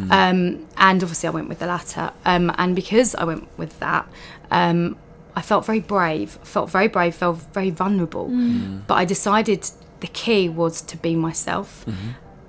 Um, 0.09 0.67
and 0.77 1.03
obviously, 1.03 1.27
I 1.27 1.31
went 1.31 1.47
with 1.47 1.59
the 1.59 1.67
latter. 1.67 2.11
Um, 2.25 2.51
and 2.57 2.75
because 2.75 3.13
I 3.13 3.23
went 3.25 3.47
with 3.59 3.79
that, 3.81 4.07
um, 4.49 4.97
I 5.35 5.41
felt 5.43 5.63
very 5.67 5.79
brave. 5.81 6.39
Felt 6.43 6.71
very 6.71 6.87
brave. 6.87 7.13
Felt 7.13 7.37
very 7.53 7.69
vulnerable. 7.69 8.29
But 8.87 8.95
I 8.95 9.05
decided 9.05 9.69
the 9.99 10.07
key 10.07 10.49
was 10.49 10.81
to 10.81 10.97
be 10.97 11.13
myself. 11.15 11.85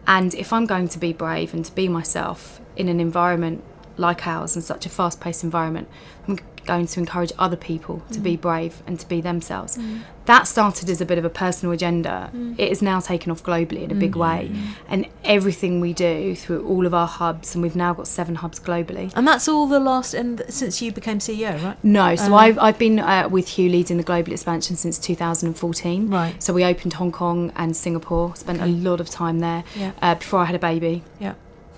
And 0.06 0.34
if 0.34 0.52
I'm 0.52 0.66
going 0.66 0.88
to 0.88 0.98
be 0.98 1.12
brave 1.12 1.54
and 1.54 1.64
to 1.64 1.72
be 1.72 1.88
myself 1.88 2.60
in 2.76 2.88
an 2.88 3.00
environment 3.00 3.62
like 3.96 4.26
ours 4.26 4.56
and 4.56 4.64
such 4.64 4.86
a 4.86 4.88
fast-paced 4.88 5.44
environment, 5.44 5.88
I'm 6.26 6.38
going 6.66 6.86
to 6.86 7.00
encourage 7.00 7.32
other 7.38 7.56
people 7.56 8.02
to 8.12 8.20
be 8.20 8.36
brave 8.36 8.82
and 8.86 8.98
to 9.00 9.08
be 9.08 9.20
themselves. 9.20 9.78
That 10.26 10.46
started 10.46 10.88
as 10.88 11.00
a 11.00 11.04
bit 11.04 11.18
of 11.18 11.24
a 11.24 11.30
personal 11.30 11.72
agenda. 11.72 12.30
It 12.56 12.70
is 12.70 12.80
now 12.80 13.00
taken 13.00 13.32
off 13.32 13.42
globally 13.42 13.82
in 13.82 13.90
a 13.90 13.94
big 13.94 14.14
way, 14.14 14.50
and 14.88 15.06
everything 15.24 15.80
we 15.80 15.92
do 15.92 16.36
through 16.36 16.66
all 16.66 16.86
of 16.86 16.94
our 16.94 17.08
hubs, 17.08 17.54
and 17.54 17.62
we've 17.62 17.74
now 17.76 17.92
got 17.94 18.06
seven 18.06 18.36
hubs 18.36 18.60
globally. 18.60 19.12
And 19.16 19.26
that's 19.26 19.48
all 19.48 19.66
the 19.66 19.80
last, 19.80 20.14
and 20.14 20.42
since 20.48 20.80
you 20.80 20.92
became 20.92 21.18
CEO, 21.18 21.60
right? 21.62 21.76
No, 21.84 22.14
so 22.16 22.32
Uh, 22.34 22.36
I've, 22.36 22.58
I've 22.58 22.78
been 22.78 22.98
uh, 23.00 23.28
with 23.28 23.48
Hugh 23.48 23.68
leading 23.68 23.96
the 23.96 24.02
global 24.04 24.32
expansion 24.32 24.76
since 24.76 24.96
2014. 24.98 26.08
Right. 26.10 26.40
So 26.42 26.52
we 26.52 26.64
opened 26.64 26.94
Hong 26.94 27.12
Kong 27.12 27.52
and 27.56 27.76
Singapore, 27.76 28.36
spent 28.36 28.60
a 28.60 28.66
lot 28.66 29.00
of 29.00 29.10
time 29.10 29.40
there 29.40 29.64
Yeah. 29.76 29.92
uh, 30.00 30.14
before 30.14 30.40
I 30.40 30.44
had 30.46 30.54
a 30.54 30.58
baby. 30.60 31.02
Yeah. 31.18 31.34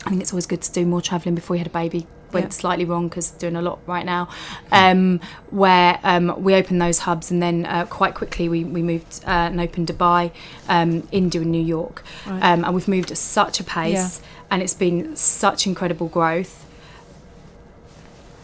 I 0.06 0.10
think 0.10 0.20
it's 0.20 0.32
always 0.32 0.46
good 0.46 0.60
to 0.62 0.70
do 0.72 0.84
more 0.84 1.00
travelling 1.00 1.34
before 1.34 1.56
you 1.56 1.60
had 1.60 1.66
a 1.66 1.70
baby. 1.70 2.06
Went 2.34 2.46
Yeah. 2.46 2.50
slightly 2.50 2.84
wrong 2.84 3.08
because 3.08 3.30
doing 3.30 3.56
a 3.56 3.62
lot 3.62 3.78
right 3.86 4.04
now. 4.04 4.28
Um, 4.72 5.20
where 5.50 5.98
um, 6.02 6.34
we 6.42 6.54
opened 6.54 6.82
those 6.82 6.98
hubs 7.00 7.30
and 7.30 7.40
then 7.40 7.64
uh, 7.66 7.86
quite 7.86 8.14
quickly 8.14 8.48
we, 8.48 8.64
we 8.64 8.82
moved 8.82 9.22
uh, 9.26 9.30
and 9.50 9.60
opened 9.60 9.86
Dubai, 9.88 10.32
um, 10.68 11.06
India, 11.12 11.40
and 11.40 11.50
New 11.52 11.62
York. 11.62 12.02
Right. 12.26 12.42
Um, 12.42 12.64
and 12.64 12.74
we've 12.74 12.88
moved 12.88 13.10
at 13.10 13.18
such 13.18 13.60
a 13.60 13.64
pace 13.64 14.20
and 14.50 14.60
it's 14.62 14.74
been 14.74 15.16
such 15.16 15.66
incredible 15.66 16.08
growth. 16.08 16.60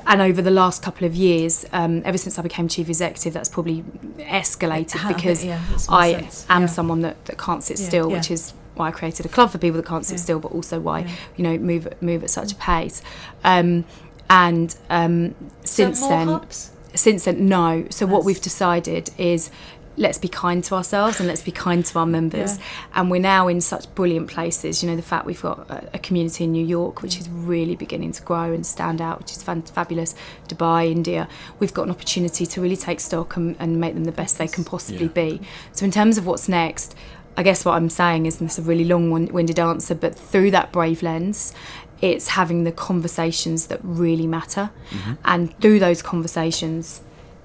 And 0.06 0.22
over 0.22 0.40
the 0.40 0.50
last 0.50 0.82
couple 0.82 1.06
of 1.06 1.14
years, 1.14 1.66
um, 1.72 2.02
ever 2.04 2.16
since 2.18 2.38
I 2.38 2.42
became 2.42 2.68
chief 2.68 2.88
executive, 2.88 3.32
that's 3.34 3.48
probably 3.50 3.82
escalated 4.18 5.06
because 5.08 5.44
yeah, 5.44 5.60
I 5.88 6.12
sense. 6.14 6.46
am 6.48 6.62
Yeah. 6.62 6.66
someone 6.68 7.00
that, 7.02 7.22
that 7.26 7.38
can't 7.38 7.62
sit 7.62 7.78
Yeah, 7.78 7.86
still, 7.86 8.08
yeah. 8.10 8.16
which 8.16 8.30
is 8.30 8.54
why 8.74 8.88
I 8.88 8.90
created 8.90 9.26
a 9.26 9.28
club 9.28 9.50
for 9.50 9.58
people 9.58 9.76
that 9.80 9.86
can't 9.86 10.04
sit 10.06 10.14
Yeah. 10.18 10.22
still, 10.22 10.38
but 10.40 10.52
also 10.52 10.80
why 10.80 11.00
Yeah. 11.00 11.10
you 11.36 11.44
know 11.44 11.58
move 11.58 11.88
move 12.00 12.22
at 12.24 12.30
such 12.30 12.52
a 12.52 12.56
pace. 12.56 13.02
Um, 13.44 13.84
and 14.28 14.76
um, 14.90 15.34
since 15.64 16.00
then, 16.06 16.28
hubs? 16.28 16.70
since 16.94 17.24
then, 17.24 17.48
no. 17.48 17.86
So 17.90 18.06
what 18.06 18.24
we've 18.24 18.40
decided 18.40 19.10
is 19.18 19.50
let's 19.96 20.18
be 20.18 20.28
kind 20.28 20.62
to 20.64 20.74
ourselves 20.76 21.18
and 21.18 21.26
let's 21.28 21.42
be 21.42 21.50
kind 21.50 21.84
to 21.84 21.98
our 21.98 22.06
members. 22.06 22.56
Yeah. 22.56 22.64
And 22.94 23.10
we're 23.10 23.20
now 23.20 23.48
in 23.48 23.60
such 23.60 23.92
brilliant 23.96 24.28
places. 24.28 24.82
You 24.82 24.88
know, 24.88 24.96
the 24.96 25.02
fact 25.02 25.26
we've 25.26 25.42
got 25.42 25.68
a, 25.68 25.90
a 25.94 25.98
community 25.98 26.44
in 26.44 26.52
New 26.52 26.64
York, 26.64 27.02
which 27.02 27.18
is 27.18 27.28
really 27.28 27.74
beginning 27.76 28.12
to 28.12 28.22
grow 28.22 28.52
and 28.52 28.64
stand 28.64 29.02
out, 29.02 29.18
which 29.18 29.32
is 29.32 29.42
fan- 29.42 29.62
fabulous. 29.62 30.14
Dubai, 30.48 30.90
India, 30.90 31.28
we've 31.58 31.74
got 31.74 31.82
an 31.82 31.90
opportunity 31.90 32.46
to 32.46 32.60
really 32.62 32.76
take 32.76 33.00
stock 33.00 33.36
and, 33.36 33.56
and 33.58 33.78
make 33.80 33.94
them 33.94 34.04
the 34.04 34.12
best 34.12 34.38
they 34.38 34.48
can 34.48 34.64
possibly 34.64 35.06
Yeah. 35.06 35.12
be. 35.38 35.40
So 35.72 35.84
in 35.84 35.90
terms 35.90 36.16
of 36.18 36.24
what's 36.24 36.48
next. 36.48 36.94
I 37.40 37.42
guess 37.42 37.64
what 37.64 37.72
I'm 37.72 37.88
saying 37.88 38.26
is, 38.26 38.38
and 38.38 38.50
it's 38.50 38.58
a 38.58 38.62
really 38.62 38.84
long-winded 38.84 39.58
answer, 39.58 39.94
but 39.94 40.14
through 40.14 40.50
that 40.50 40.72
brave 40.72 41.02
lens, 41.02 41.54
it's 42.02 42.28
having 42.28 42.64
the 42.64 42.70
conversations 42.70 43.68
that 43.68 43.80
really 43.82 44.26
matter, 44.26 44.68
mm-hmm. 44.90 45.14
and 45.24 45.58
through 45.58 45.78
those 45.78 46.02
conversations, 46.02 47.00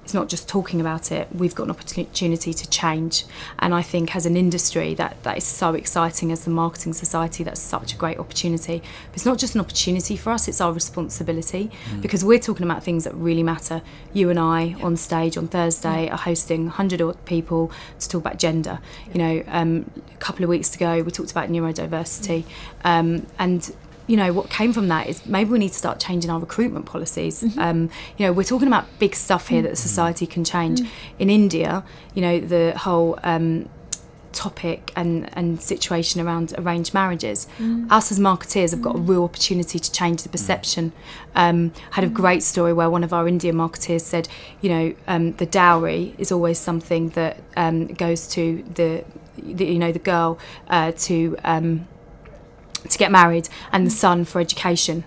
it's 0.06 0.14
not 0.14 0.28
just 0.28 0.48
talking 0.48 0.80
about 0.80 1.10
it. 1.10 1.26
We've 1.34 1.56
got 1.56 1.64
an 1.64 1.70
opportunity 1.70 2.54
to 2.54 2.70
change, 2.70 3.24
and 3.58 3.74
I 3.74 3.82
think 3.82 4.14
as 4.14 4.24
an 4.24 4.36
industry, 4.36 4.94
that 4.94 5.20
that 5.24 5.36
is 5.36 5.42
so 5.42 5.74
exciting. 5.74 6.30
As 6.30 6.44
the 6.44 6.50
marketing 6.52 6.92
society, 6.92 7.42
that's 7.42 7.60
such 7.60 7.92
a 7.92 7.96
great 7.96 8.16
opportunity. 8.16 8.78
But 8.78 9.14
it's 9.14 9.26
not 9.26 9.36
just 9.36 9.56
an 9.56 9.60
opportunity 9.62 10.16
for 10.16 10.30
us; 10.30 10.46
it's 10.46 10.60
our 10.60 10.72
responsibility 10.72 11.72
because 12.00 12.24
we're 12.24 12.38
talking 12.38 12.64
about 12.64 12.84
things 12.84 13.02
that 13.02 13.16
really 13.16 13.42
matter. 13.42 13.82
You 14.12 14.30
and 14.30 14.38
I 14.38 14.76
on 14.80 14.96
stage 14.96 15.36
on 15.36 15.48
Thursday 15.48 16.08
are 16.08 16.18
hosting 16.18 16.66
100 16.66 17.02
odd 17.02 17.24
people 17.24 17.72
to 17.98 18.08
talk 18.08 18.20
about 18.20 18.38
gender. 18.38 18.78
You 19.12 19.18
know, 19.18 19.44
um, 19.48 19.90
a 20.14 20.18
couple 20.18 20.44
of 20.44 20.48
weeks 20.50 20.72
ago 20.76 21.02
we 21.02 21.10
talked 21.10 21.32
about 21.32 21.48
neurodiversity, 21.48 22.44
um, 22.84 23.26
and 23.40 23.74
you 24.06 24.16
know 24.16 24.32
what 24.32 24.50
came 24.50 24.72
from 24.72 24.88
that 24.88 25.08
is 25.08 25.26
maybe 25.26 25.50
we 25.50 25.58
need 25.58 25.70
to 25.72 25.78
start 25.78 25.98
changing 26.00 26.30
our 26.30 26.38
recruitment 26.38 26.86
policies. 26.86 27.42
Um, 27.58 27.90
you 28.16 28.26
know 28.26 28.32
we're 28.32 28.44
talking 28.44 28.68
about 28.68 28.86
big 28.98 29.14
stuff 29.14 29.48
here 29.48 29.62
that 29.62 29.76
society 29.78 30.26
can 30.26 30.44
change. 30.44 30.80
In 31.18 31.30
india 31.30 31.84
you 32.14 32.22
know 32.22 32.38
the 32.40 32.76
whole 32.76 33.18
um, 33.22 33.68
topic 34.36 34.92
and, 34.94 35.28
and 35.36 35.60
situation 35.60 36.20
around 36.20 36.54
arranged 36.58 36.92
marriages. 36.94 37.48
Us 37.90 38.12
as 38.12 38.20
marketeers 38.20 38.70
have 38.70 38.82
got 38.82 38.94
a 38.94 38.98
real 38.98 39.24
opportunity 39.24 39.78
to 39.78 39.90
change 39.90 40.22
the 40.22 40.28
perception. 40.28 40.92
Um, 41.34 41.72
had 41.92 42.04
a 42.04 42.08
great 42.08 42.42
story 42.42 42.72
where 42.72 42.90
one 42.90 43.02
of 43.02 43.12
our 43.12 43.26
Indian 43.26 43.56
marketeers 43.56 44.02
said, 44.02 44.28
you 44.60 44.68
know, 44.68 44.94
um, 45.08 45.32
the 45.32 45.46
dowry 45.46 46.14
is 46.18 46.30
always 46.30 46.58
something 46.58 47.08
that 47.10 47.38
um, 47.56 47.86
goes 47.86 48.28
to 48.28 48.62
the, 48.74 49.04
the, 49.42 49.64
you 49.64 49.78
know, 49.78 49.90
the 49.90 49.98
girl 49.98 50.38
uh, 50.68 50.92
to 50.92 51.36
um, 51.42 51.88
to 52.90 52.98
get 52.98 53.10
married 53.10 53.48
and 53.72 53.86
the 53.86 53.90
son 53.90 54.24
for 54.24 54.40
education. 54.40 55.04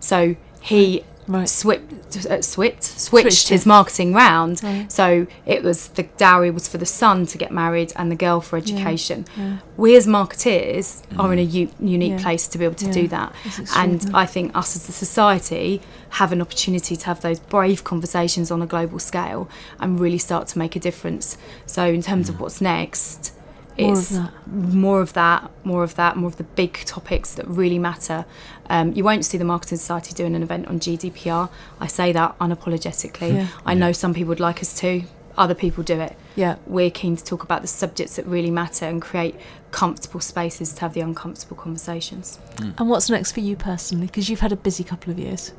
So 0.00 0.36
he 0.60 1.04
Right. 1.30 1.46
swipped, 1.46 2.16
uh, 2.26 2.40
swipped, 2.40 2.82
switched 2.84 3.00
Switched 3.34 3.48
his 3.50 3.62
it. 3.64 3.68
marketing 3.68 4.14
round. 4.14 4.62
Right. 4.64 4.90
So 4.90 5.26
it 5.44 5.62
was 5.62 5.88
the 5.88 6.04
dowry 6.16 6.50
was 6.50 6.66
for 6.66 6.78
the 6.78 6.86
son 6.86 7.26
to 7.26 7.36
get 7.36 7.50
married 7.52 7.92
and 7.96 8.10
the 8.10 8.16
girl 8.16 8.40
for 8.40 8.56
education. 8.56 9.26
yeah. 9.36 9.56
We 9.76 9.94
as 9.94 10.06
marketeers 10.06 11.02
are 11.18 11.30
in 11.34 11.38
a 11.38 11.42
u- 11.42 11.68
unique 11.78 12.12
Yeah. 12.12 12.22
place 12.22 12.48
to 12.48 12.56
be 12.56 12.64
able 12.64 12.76
to 12.76 12.86
Yeah. 12.86 12.92
do 12.92 13.08
that. 13.08 13.32
And. 13.76 14.10
I 14.14 14.24
think 14.24 14.56
us 14.56 14.74
as 14.74 14.88
a 14.88 14.92
society 14.92 15.82
have 16.20 16.32
an 16.32 16.40
opportunity 16.40 16.96
to 16.96 17.04
have 17.06 17.20
those 17.20 17.40
brave 17.40 17.84
conversations 17.84 18.50
on 18.50 18.62
a 18.62 18.66
global 18.66 18.98
scale 18.98 19.50
and 19.78 20.00
really 20.00 20.16
start 20.18 20.48
to 20.48 20.58
make 20.58 20.76
a 20.76 20.80
difference. 20.80 21.36
So 21.66 21.84
in 21.84 22.00
terms 22.00 22.30
of 22.30 22.40
what's 22.40 22.62
next, 22.62 23.32
More 23.78 23.92
of 23.92 24.08
that. 24.10 24.32
more 24.46 25.00
of 25.00 25.12
that, 25.12 25.50
more 25.64 25.84
of 25.84 25.94
that, 25.94 26.16
more 26.16 26.28
of 26.28 26.36
the 26.36 26.44
big 26.44 26.74
topics 26.84 27.34
that 27.34 27.46
really 27.46 27.78
matter. 27.78 28.24
Um, 28.68 28.92
you 28.92 29.04
won't 29.04 29.24
see 29.24 29.38
the 29.38 29.44
Marketing 29.44 29.78
Society 29.78 30.12
doing 30.14 30.34
an 30.34 30.42
event 30.42 30.66
on 30.66 30.80
GDPR. 30.80 31.48
I 31.80 31.86
say 31.86 32.12
that 32.12 32.38
unapologetically. 32.38 33.34
Yeah. 33.34 33.48
I 33.64 33.74
know 33.74 33.92
some 33.92 34.14
people 34.14 34.30
would 34.30 34.40
like 34.40 34.60
us 34.60 34.78
to, 34.80 35.04
other 35.36 35.54
people 35.54 35.84
do 35.84 36.00
it. 36.00 36.16
Yeah. 36.36 36.56
We're 36.66 36.90
keen 36.90 37.16
to 37.16 37.24
talk 37.24 37.44
about 37.44 37.62
the 37.62 37.68
subjects 37.68 38.16
that 38.16 38.26
really 38.26 38.50
matter 38.50 38.86
and 38.86 39.00
create 39.00 39.36
comfortable 39.70 40.20
spaces 40.20 40.72
to 40.74 40.80
have 40.80 40.94
the 40.94 41.00
uncomfortable 41.00 41.56
conversations. 41.56 42.38
And 42.78 42.88
what's 42.88 43.08
next 43.08 43.32
for 43.32 43.40
you 43.40 43.56
personally? 43.56 44.06
Because 44.06 44.28
you've 44.28 44.40
had 44.40 44.52
a 44.52 44.56
busy 44.56 44.84
couple 44.84 45.12
of 45.12 45.18
years. 45.18 45.52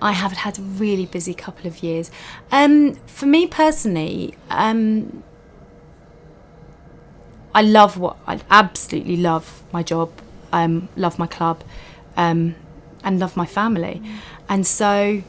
I 0.00 0.12
have 0.12 0.32
had 0.32 0.58
a 0.58 0.62
really 0.62 1.06
busy 1.06 1.32
couple 1.32 1.68
of 1.68 1.82
years. 1.82 2.10
Um, 2.50 2.94
for 3.06 3.26
me 3.26 3.46
personally, 3.46 4.34
um, 4.50 5.22
I 7.54 7.62
love 7.62 7.98
what 7.98 8.16
I 8.26 8.40
absolutely 8.50 9.16
love 9.16 9.62
my 9.72 9.82
job, 9.82 10.10
um, 10.52 10.88
love 10.96 11.18
my 11.18 11.26
club, 11.26 11.62
um, 12.16 12.54
and 13.04 13.18
love 13.18 13.36
my 13.36 13.46
family, 13.46 14.02
and 14.48 14.66
so 14.66 15.22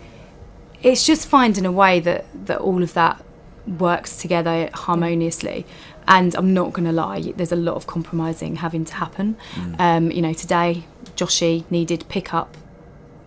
it's 0.81 1.05
just 1.05 1.27
finding 1.27 1.65
a 1.65 1.71
way 1.71 1.99
that 1.99 2.25
that 2.45 2.59
all 2.59 2.83
of 2.83 2.93
that 2.93 3.23
works 3.67 4.17
together 4.17 4.69
harmoniously. 4.73 5.65
And 6.05 6.35
I'm 6.35 6.53
not 6.53 6.73
going 6.73 6.83
to 6.83 6.91
lie, 6.91 7.21
there's 7.37 7.53
a 7.53 7.55
lot 7.55 7.75
of 7.75 7.87
compromising 7.87 8.57
having 8.57 8.83
to 8.83 8.93
happen. 8.95 9.37
Um, 9.79 10.11
you 10.11 10.21
know, 10.21 10.33
today 10.33 10.83
Joshi 11.15 11.63
needed 11.71 12.03
pickup 12.09 12.57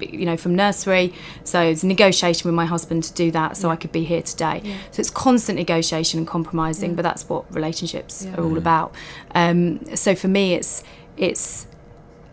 you 0.00 0.24
know 0.26 0.36
from 0.36 0.54
nursery. 0.54 1.12
So 1.44 1.60
it's 1.62 1.82
a 1.82 1.86
negotiation 1.86 2.48
with 2.48 2.54
my 2.54 2.66
husband 2.66 3.04
to 3.04 3.12
do 3.14 3.30
that 3.32 3.56
so 3.56 3.70
i 3.70 3.76
could 3.76 3.92
be 3.92 4.04
here 4.04 4.22
today. 4.22 4.60
Yeah. 4.64 4.76
so 4.90 5.00
it's 5.00 5.10
constant 5.10 5.58
negotiation 5.58 6.18
and 6.18 6.26
compromising 6.26 6.90
Yeah. 6.90 6.96
but 6.96 7.02
that's 7.02 7.28
what 7.28 7.52
relationships 7.54 8.24
Yeah. 8.24 8.36
are 8.36 8.44
all 8.44 8.58
about. 8.58 8.94
Um, 9.34 9.94
so 9.96 10.14
for 10.14 10.28
me 10.28 10.54
it's 10.54 10.82
it's 11.16 11.66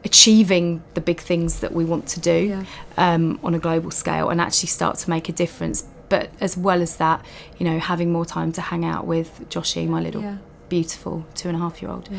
achieving 0.05 0.83
the 0.95 1.01
big 1.01 1.19
things 1.19 1.61
that 1.61 1.71
we 1.73 1.85
want 1.85 2.07
to 2.07 2.19
do 2.19 2.65
um, 2.97 3.39
on 3.43 3.53
a 3.53 3.59
global 3.59 3.89
scale 3.91 4.29
and 4.29 4.41
actually 4.41 4.67
start 4.67 4.97
to 4.97 5.09
make 5.09 5.29
a 5.29 5.31
difference. 5.31 5.85
But 6.09 6.29
as 6.41 6.57
well 6.57 6.81
as 6.81 6.97
that 6.97 7.23
you 7.57 7.65
know 7.65 7.79
having 7.79 8.11
more 8.11 8.25
time 8.25 8.51
to 8.53 8.61
hang 8.61 8.83
out 8.85 9.05
with 9.07 9.29
joshie 9.49 9.87
my 9.87 10.01
little 10.01 10.37
beautiful 10.69 11.25
two 11.35 11.47
and 11.49 11.55
a 11.57 11.59
half 11.59 11.81
year 11.81 11.91
old 11.91 12.09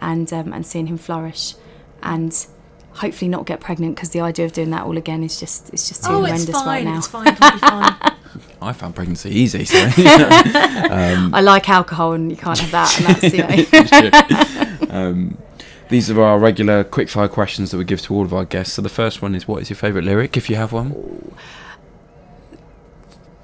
and 0.00 0.30
um, 0.32 0.52
and 0.52 0.66
seeing 0.66 0.86
him 0.86 0.98
flourish. 0.98 1.54
And 2.02 2.34
hopefully 2.92 3.28
not 3.28 3.46
get 3.46 3.60
pregnant 3.60 3.94
because 3.94 4.10
the 4.10 4.20
idea 4.20 4.44
of 4.44 4.52
doing 4.52 4.70
that 4.70 4.84
all 4.84 4.96
again 4.96 5.22
is 5.22 5.38
just 5.40 5.70
it's 5.72 5.88
just 5.88 6.04
too 6.04 6.10
Oh, 6.12 6.24
it's 6.24 6.30
horrendous 6.46 6.54
fine. 6.54 6.66
right 6.66 6.84
now. 6.84 6.98
It's 6.98 7.06
fine. 7.06 7.26
It'll 7.28 7.50
be 7.50 7.58
fine. 7.58 7.96
I 8.62 8.72
found 8.72 8.94
pregnancy 8.94 9.30
easy. 9.30 9.64
So. 9.64 9.76
I 9.96 11.40
like 11.40 11.68
alcohol 11.68 12.12
and 12.12 12.30
you 12.30 12.36
can't 12.36 12.58
have 12.58 12.70
that, 12.70 12.98
and 12.98 13.06
that's 13.06 14.80
you 14.82 14.88
know. 14.88 14.94
um, 14.94 15.38
these 15.88 16.10
are 16.10 16.20
our 16.22 16.38
regular 16.38 16.84
quickfire 16.84 17.30
questions 17.30 17.70
that 17.70 17.78
we 17.78 17.84
give 17.84 18.00
to 18.02 18.14
all 18.14 18.22
of 18.24 18.32
our 18.34 18.44
guests. 18.44 18.74
So 18.74 18.82
the 18.82 18.88
first 18.88 19.22
one 19.22 19.34
is, 19.34 19.48
what 19.48 19.62
is 19.62 19.70
your 19.70 19.76
favourite 19.76 20.04
lyric, 20.04 20.36
if 20.36 20.48
you 20.50 20.56
have 20.56 20.72
one? 20.72 21.32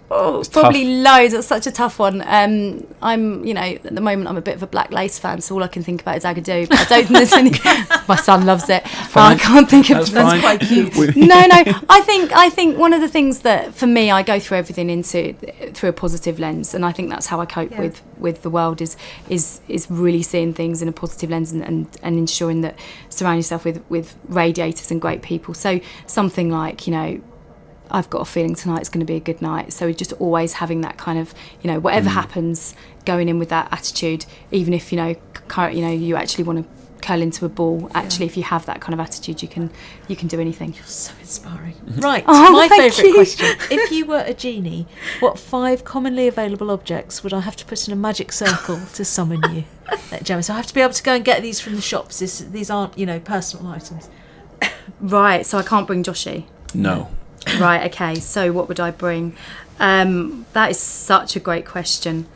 Oh, 0.09 0.39
It's 0.39 0.49
probably 0.49 0.85
loads. 1.03 1.35
It's 1.35 1.49
such 1.49 1.67
a 1.67 1.73
tough 1.73 1.99
one. 1.99 2.23
Um, 2.27 2.87
I'm, 3.03 3.45
you 3.45 3.53
know, 3.55 3.61
at 3.61 3.83
the 3.95 4.01
moment 4.01 4.29
I'm 4.29 4.37
a 4.37 4.41
bit 4.41 4.55
of 4.55 4.63
a 4.63 4.67
Black 4.69 4.93
Lace 4.93 5.19
fan, 5.19 5.41
so 5.41 5.57
all 5.57 5.65
I 5.65 5.69
can 5.69 5.83
think 5.83 6.01
about 6.03 6.17
is 6.17 6.23
Agadoo. 6.25 6.69
But 6.69 6.79
I 6.79 6.85
don't 6.85 7.07
think 7.09 7.19
there's 7.19 7.33
any. 7.33 7.51
My 8.09 8.15
son 8.15 8.47
loves 8.47 8.71
it. 8.71 8.85
But 8.85 8.93
I 8.93 9.09
Fine. 9.09 9.39
can't 9.39 9.69
think 9.71 9.91
of. 9.91 10.09
That's 10.13 10.31
fine. 10.31 10.41
quite 10.41 10.61
cute. 10.61 10.95
No, 11.17 11.47
no. 11.47 11.65
I 11.91 12.01
think 12.03 12.31
I 12.33 12.51
think 12.51 12.79
one 12.79 12.93
of 12.93 13.01
the 13.01 13.09
things 13.09 13.41
that 13.41 13.75
for 13.75 13.89
me, 13.89 14.13
I 14.13 14.23
go 14.23 14.39
through 14.39 14.59
everything 14.59 14.91
into 14.91 15.33
through 15.73 15.89
a 15.89 15.93
positive 15.93 16.39
lens, 16.39 16.73
and 16.73 16.85
I 16.85 16.93
think 16.93 17.11
that's 17.11 17.27
how 17.27 17.41
I 17.41 17.47
cope 17.47 17.73
Yeah. 17.73 17.81
with 17.81 18.03
with 18.19 18.43
the 18.43 18.51
world 18.51 18.81
is 18.81 18.97
is 19.29 19.61
is 19.69 19.91
really 19.91 20.23
seeing 20.23 20.55
things 20.55 20.83
in 20.83 20.89
a 20.89 20.93
positive 20.93 21.31
lens 21.31 21.51
and, 21.51 21.65
and 21.65 21.89
and 22.03 22.17
ensuring 22.17 22.61
that 22.61 22.79
surround 23.09 23.39
yourself 23.39 23.65
with 23.65 23.83
with 23.89 24.15
radiators 24.29 24.93
and 24.93 25.01
great 25.01 25.23
people. 25.23 25.53
So 25.53 25.81
something 26.07 26.49
like 26.49 26.87
you 26.87 26.93
know. 26.93 27.21
I've 27.91 28.11
got 28.11 28.23
a 28.23 28.25
feeling 28.25 28.55
tonight's 28.55 28.89
going 28.89 29.01
to 29.01 29.07
be 29.07 29.17
a 29.17 29.21
good 29.21 29.41
night. 29.41 29.73
So 29.73 29.93
just 29.93 30.13
always 30.15 30.55
having 30.55 30.81
that 30.83 30.97
kind 30.97 31.19
of, 31.19 31.35
you 31.63 31.71
know, 31.71 31.79
whatever 31.79 32.09
mm. 32.09 32.15
happens, 32.15 32.75
going 33.05 33.29
in 33.29 33.39
with 33.39 33.49
that 33.51 33.73
attitude, 33.73 34.27
even 34.51 34.75
if 34.75 34.93
you 34.93 34.97
know, 34.97 35.15
cur- 35.49 35.71
you 35.71 35.83
know, 35.83 35.91
you 35.91 36.17
actually 36.17 36.45
want 36.45 36.59
to 36.59 36.77
curl 37.07 37.23
into 37.23 37.45
a 37.45 37.49
ball. 37.49 37.91
Actually, 37.95 38.27
if 38.27 38.37
you 38.37 38.43
have 38.43 38.67
that 38.67 38.81
kind 38.81 38.93
of 38.93 39.01
attitude, 39.01 39.41
you 39.43 39.49
can 39.49 39.71
you 40.09 40.17
can 40.17 40.29
do 40.29 40.41
anything. 40.41 40.75
You're 40.75 40.85
so 40.85 41.13
inspiring. 41.21 41.75
Mm-hmm. 41.75 42.01
Right, 42.01 42.25
Oh, 42.29 42.53
my 42.53 42.69
favourite 42.69 43.15
question. 43.15 43.47
If 43.71 43.91
you 43.93 44.07
were 44.07 44.25
a 44.27 44.35
genie, 44.35 44.87
what 45.21 45.39
five 45.39 45.85
commonly 45.85 46.29
available 46.29 46.71
objects 46.71 47.23
would 47.23 47.33
I 47.33 47.41
have 47.41 47.57
to 47.57 47.65
put 47.65 47.87
in 47.87 47.93
a 47.93 47.97
magic 47.97 48.33
circle 48.33 48.81
to 48.95 49.05
summon 49.05 49.41
you? 49.55 49.65
Gemma, 50.23 50.43
so 50.43 50.53
I 50.53 50.57
have 50.57 50.67
to 50.67 50.75
be 50.75 50.81
able 50.81 50.95
to 50.95 51.03
go 51.03 51.15
and 51.15 51.25
get 51.25 51.43
these 51.43 51.61
from 51.61 51.77
the 51.77 51.81
shops. 51.81 52.19
This, 52.19 52.41
these 52.41 52.71
aren't, 52.71 52.99
you 52.99 53.07
know, 53.07 53.21
personal 53.21 53.69
items. 53.69 54.11
Right. 55.01 55.47
So 55.47 55.59
I 55.59 55.63
can't 55.63 55.87
bring 55.87 56.03
Joshi. 56.03 56.47
No. 56.75 57.09
Right, 57.61 57.85
okay, 57.93 58.17
so 58.17 58.53
what 58.53 58.69
would 58.69 58.81
I 58.81 58.91
bring? 58.91 59.37
Um, 59.79 60.47
that 60.53 60.71
is 60.71 60.81
such 60.81 61.37
a 61.37 61.41
great 61.41 61.65
question. 61.67 62.27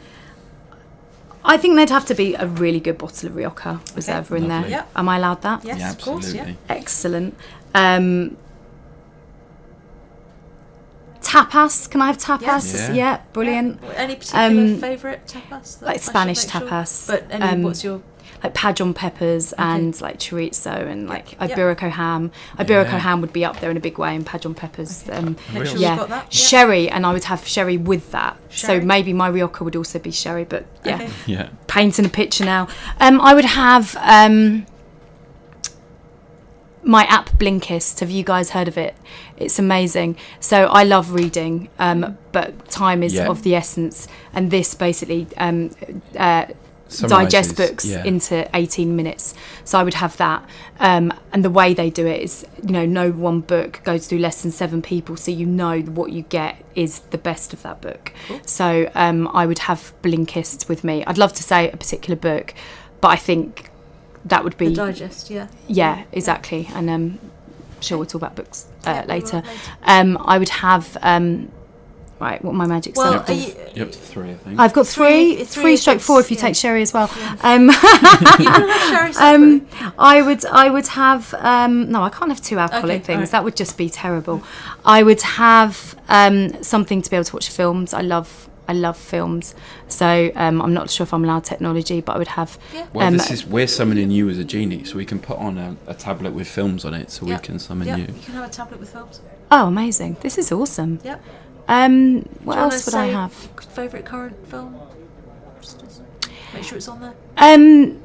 I 1.45 1.57
think 1.57 1.75
there'd 1.77 1.91
have 1.91 2.05
to 2.07 2.15
be 2.15 2.35
a 2.35 2.47
really 2.47 2.81
good 2.81 2.99
bottle 2.99 3.29
of 3.29 3.35
Rioja 3.35 3.81
Reserva 3.95 4.37
in 4.37 4.49
there. 4.49 4.67
Yep. 4.69 4.91
Am 4.95 5.09
I 5.09 5.17
allowed 5.17 5.43
that? 5.43 5.65
Yes, 5.65 5.79
yeah, 5.81 5.91
of 5.91 6.01
course, 6.01 6.27
absolutely. 6.27 6.53
yeah. 6.69 6.77
Excellent. 6.77 7.35
Um, 7.75 8.37
tapas, 11.23 11.91
can 11.91 12.03
I 12.03 12.07
have 12.09 12.19
tapas? 12.19 12.73
Yes. 12.75 12.91
Yeah, 12.95 13.21
brilliant. 13.33 13.81
Yeah. 13.83 13.93
Any 13.97 14.17
particular 14.17 14.45
Um, 14.47 14.79
favourite 14.81 15.27
tapas? 15.27 15.79
that 15.81 15.89
I 15.89 15.93
like 15.93 16.03
Spanish 16.03 16.45
make 16.45 16.53
sure? 16.53 16.61
tapas. 16.69 17.07
But 17.09 17.25
any, 17.31 17.45
Um, 17.45 17.63
what's 17.63 17.83
your 17.85 18.01
Like 18.43 18.55
padron 18.55 18.95
peppers 18.95 19.53
and 19.59 20.01
like 20.01 20.19
chorizo 20.19 20.87
and 20.87 21.07
like 21.09 21.33
Yep. 21.41 21.51
Iberico 21.51 21.91
ham. 21.91 22.31
Iberico 22.59 22.93
Yeah. 22.93 22.99
ham 23.01 23.21
would 23.21 23.33
be 23.35 23.45
up 23.45 23.61
there 23.61 23.71
in 23.71 23.77
a 23.77 23.81
big 23.81 23.99
way 23.99 24.15
and 24.17 24.25
padron 24.25 24.55
peppers. 24.55 25.05
Um, 25.13 25.37
sure 25.53 25.65
yeah, 25.77 25.97
got 25.97 26.09
that? 26.09 26.25
Yeah. 26.25 26.47
sherry, 26.49 26.89
and 26.89 27.05
I 27.05 27.13
would 27.13 27.25
have 27.25 27.47
sherry 27.47 27.77
with 27.77 28.11
that. 28.13 28.39
Sherry. 28.49 28.81
So 28.81 28.87
maybe 28.87 29.13
my 29.13 29.29
Rioja 29.29 29.63
would 29.63 29.77
also 29.77 29.99
be 29.99 30.11
sherry, 30.11 30.45
but 30.45 30.65
yeah, 30.85 30.95
Okay. 30.95 31.11
Yeah. 31.27 31.49
painting 31.67 32.07
a 32.07 32.09
picture 32.09 32.45
now. 32.47 32.67
Um, 32.99 33.21
I 33.21 33.35
would 33.35 33.45
have 33.45 33.95
um, 34.01 34.65
my 36.83 37.05
app 37.05 37.31
Blinkist. 37.39 38.01
Have 38.01 38.11
you 38.11 38.25
guys 38.25 38.51
heard 38.51 38.67
of 38.69 38.79
it? 38.79 38.95
It's 39.37 39.59
amazing. 39.59 40.17
So 40.41 40.67
I 40.67 40.83
love 40.85 41.13
reading, 41.13 41.69
um, 41.79 42.17
but 42.33 42.69
time 42.71 43.03
is 43.03 43.15
Yeah. 43.15 43.29
of 43.29 43.43
the 43.43 43.55
essence, 43.55 44.09
and 44.33 44.51
this 44.51 44.75
basically. 44.75 45.27
Um, 45.37 45.71
uh, 46.19 46.47
Summarises, 46.91 47.33
digest 47.33 47.57
books 47.57 47.85
yeah. 47.87 48.05
into 48.05 48.49
18 48.55 48.95
minutes. 48.97 49.35
So 49.65 49.79
i 49.79 49.83
would 49.85 49.95
have 49.95 50.17
that. 50.19 50.45
Um, 50.79 51.13
and 51.33 51.45
the 51.45 51.51
way 51.51 51.75
they 51.75 51.91
do 51.91 52.07
it 52.07 52.21
is 52.23 52.47
you 52.63 52.73
know 52.73 52.87
no 52.87 53.11
one 53.11 53.41
book 53.41 53.81
goes 53.85 54.07
through 54.07 54.19
less 54.19 54.43
than 54.43 54.51
seven 54.51 54.81
people 54.83 55.17
so 55.17 55.31
you 55.31 55.47
know 55.47 55.81
what 55.81 56.11
you 56.13 56.23
get 56.23 56.65
is 56.75 57.01
the 57.11 57.19
best 57.19 57.53
of 57.53 57.63
that 57.63 57.81
book. 57.81 58.13
So 58.47 58.91
um, 58.95 59.29
i 59.29 59.47
would 59.47 59.61
have 59.61 59.93
blinkist 60.03 60.69
with 60.69 60.85
me. 60.85 61.05
I'd 61.07 61.19
love 61.19 61.33
to 61.35 61.43
say 61.43 61.71
a 61.71 61.77
particular 61.77 62.17
book 62.17 62.55
but 63.01 63.09
i 63.09 63.17
think 63.17 63.71
that 64.25 64.45
would 64.45 64.53
The 64.55 64.69
be 64.69 64.75
digest, 64.75 65.31
yeah. 65.31 65.47
yeah 65.69 66.05
exactly. 66.13 66.69
And 66.75 66.91
um, 66.91 67.19
sure 67.81 67.97
we'll 67.99 68.07
talk 68.07 68.21
about 68.23 68.37
books 68.37 68.67
uh, 68.85 68.91
Yeah, 68.91 69.01
we 69.01 69.07
will 69.07 69.15
later. 69.15 69.37
later. 69.37 69.51
um, 69.85 70.19
i 70.27 70.37
would 70.39 70.49
have 70.51 70.97
um, 71.03 71.51
right 72.21 72.45
what 72.45 72.55
my 72.55 72.67
magic 72.67 72.97
Well, 72.97 73.13
circle 73.15 73.35
are 73.35 73.39
you, 73.39 73.55
You're 73.75 73.87
up 73.87 73.93
to 73.93 73.99
three, 73.99 74.31
I 74.31 74.35
think. 74.35 74.61
I've 74.61 74.73
got 74.73 74.87
Three- 74.87 75.37
three, 75.37 75.45
three 75.45 75.63
three, 75.63 75.73
if 75.75 75.81
stroke 75.81 76.01
four 76.01 76.21
if 76.21 76.31
you 76.31 76.37
yeah. 76.37 76.43
take 76.43 76.57
sherry 76.57 76.83
as 76.83 76.93
well. 76.93 77.11
Yeah. 77.17 77.37
Um, 77.43 77.67
you 77.69 77.73
can 77.75 78.69
have 78.69 79.15
sherry 79.15 79.35
um. 79.35 79.67
I 79.99 80.23
would, 80.23 80.45
I 80.47 80.69
would 80.71 80.87
have. 80.89 81.35
Um, 81.35 81.91
no, 81.91 82.03
I 82.03 82.11
can't 82.11 82.31
have 82.31 82.41
two 82.43 82.59
alcoholic 82.59 82.97
Okay, 82.97 83.05
things. 83.05 83.17
alright. 83.17 83.31
That 83.31 83.45
would 83.45 83.57
just 83.57 83.77
be 83.79 83.89
terrible. 83.89 84.43
I 84.85 85.03
would 85.03 85.23
have 85.23 85.99
um, 86.09 86.63
something 86.63 87.03
to 87.03 87.11
be 87.11 87.17
able 87.17 87.25
to 87.25 87.37
watch 87.37 87.49
films. 87.49 87.95
I 87.95 88.03
love, 88.03 88.49
I 88.69 88.73
love 88.73 88.97
films. 88.97 89.55
So 89.89 90.31
um, 90.35 90.61
I'm 90.63 90.75
not 90.75 90.91
sure 90.91 91.05
if 91.05 91.13
I'm 91.15 91.25
allowed 91.25 91.45
technology, 91.45 92.01
but 92.01 92.15
I 92.17 92.19
would 92.19 92.29
have. 92.29 92.59
Yeah. 92.75 92.87
well, 92.93 93.07
um, 93.09 93.15
this 93.17 93.31
is 93.31 93.47
we're 93.47 93.67
summoning 93.67 94.11
you 94.11 94.29
as 94.29 94.39
a 94.39 94.45
genie, 94.45 94.85
so 94.85 94.97
we 94.97 95.05
can 95.07 95.19
put 95.19 95.39
on 95.39 95.59
a, 95.59 95.77
a 95.87 95.95
tablet 95.95 96.33
with 96.33 96.47
films 96.49 96.85
on 96.85 96.95
it, 96.95 97.11
so 97.11 97.27
Yep. 97.27 97.41
we 97.41 97.47
can 97.47 97.59
summon 97.59 97.89
Yeah, 97.89 97.97
you. 97.97 98.07
you 98.07 98.21
can 98.23 98.35
have 98.35 98.49
a 98.49 98.53
tablet 98.53 98.79
with 98.81 98.91
films. 98.93 99.21
Oh, 99.51 99.67
amazing! 99.67 100.17
This 100.21 100.39
is 100.39 100.53
awesome. 100.53 101.01
Yep. 101.03 101.21
Um, 101.71 102.23
what 102.45 102.55
Do 102.55 102.59
you 102.61 102.65
else 102.65 102.87
would 102.87 102.95
I 102.97 103.07
have? 103.07 103.33
Favourite 103.33 104.05
current 104.05 104.37
film? 104.49 104.75
Just 105.61 105.79
to 105.81 105.87
make 106.53 106.65
sure 106.65 106.77
it's 106.79 106.89
on 106.89 107.01
there. 107.01 107.15
Um, 107.37 108.03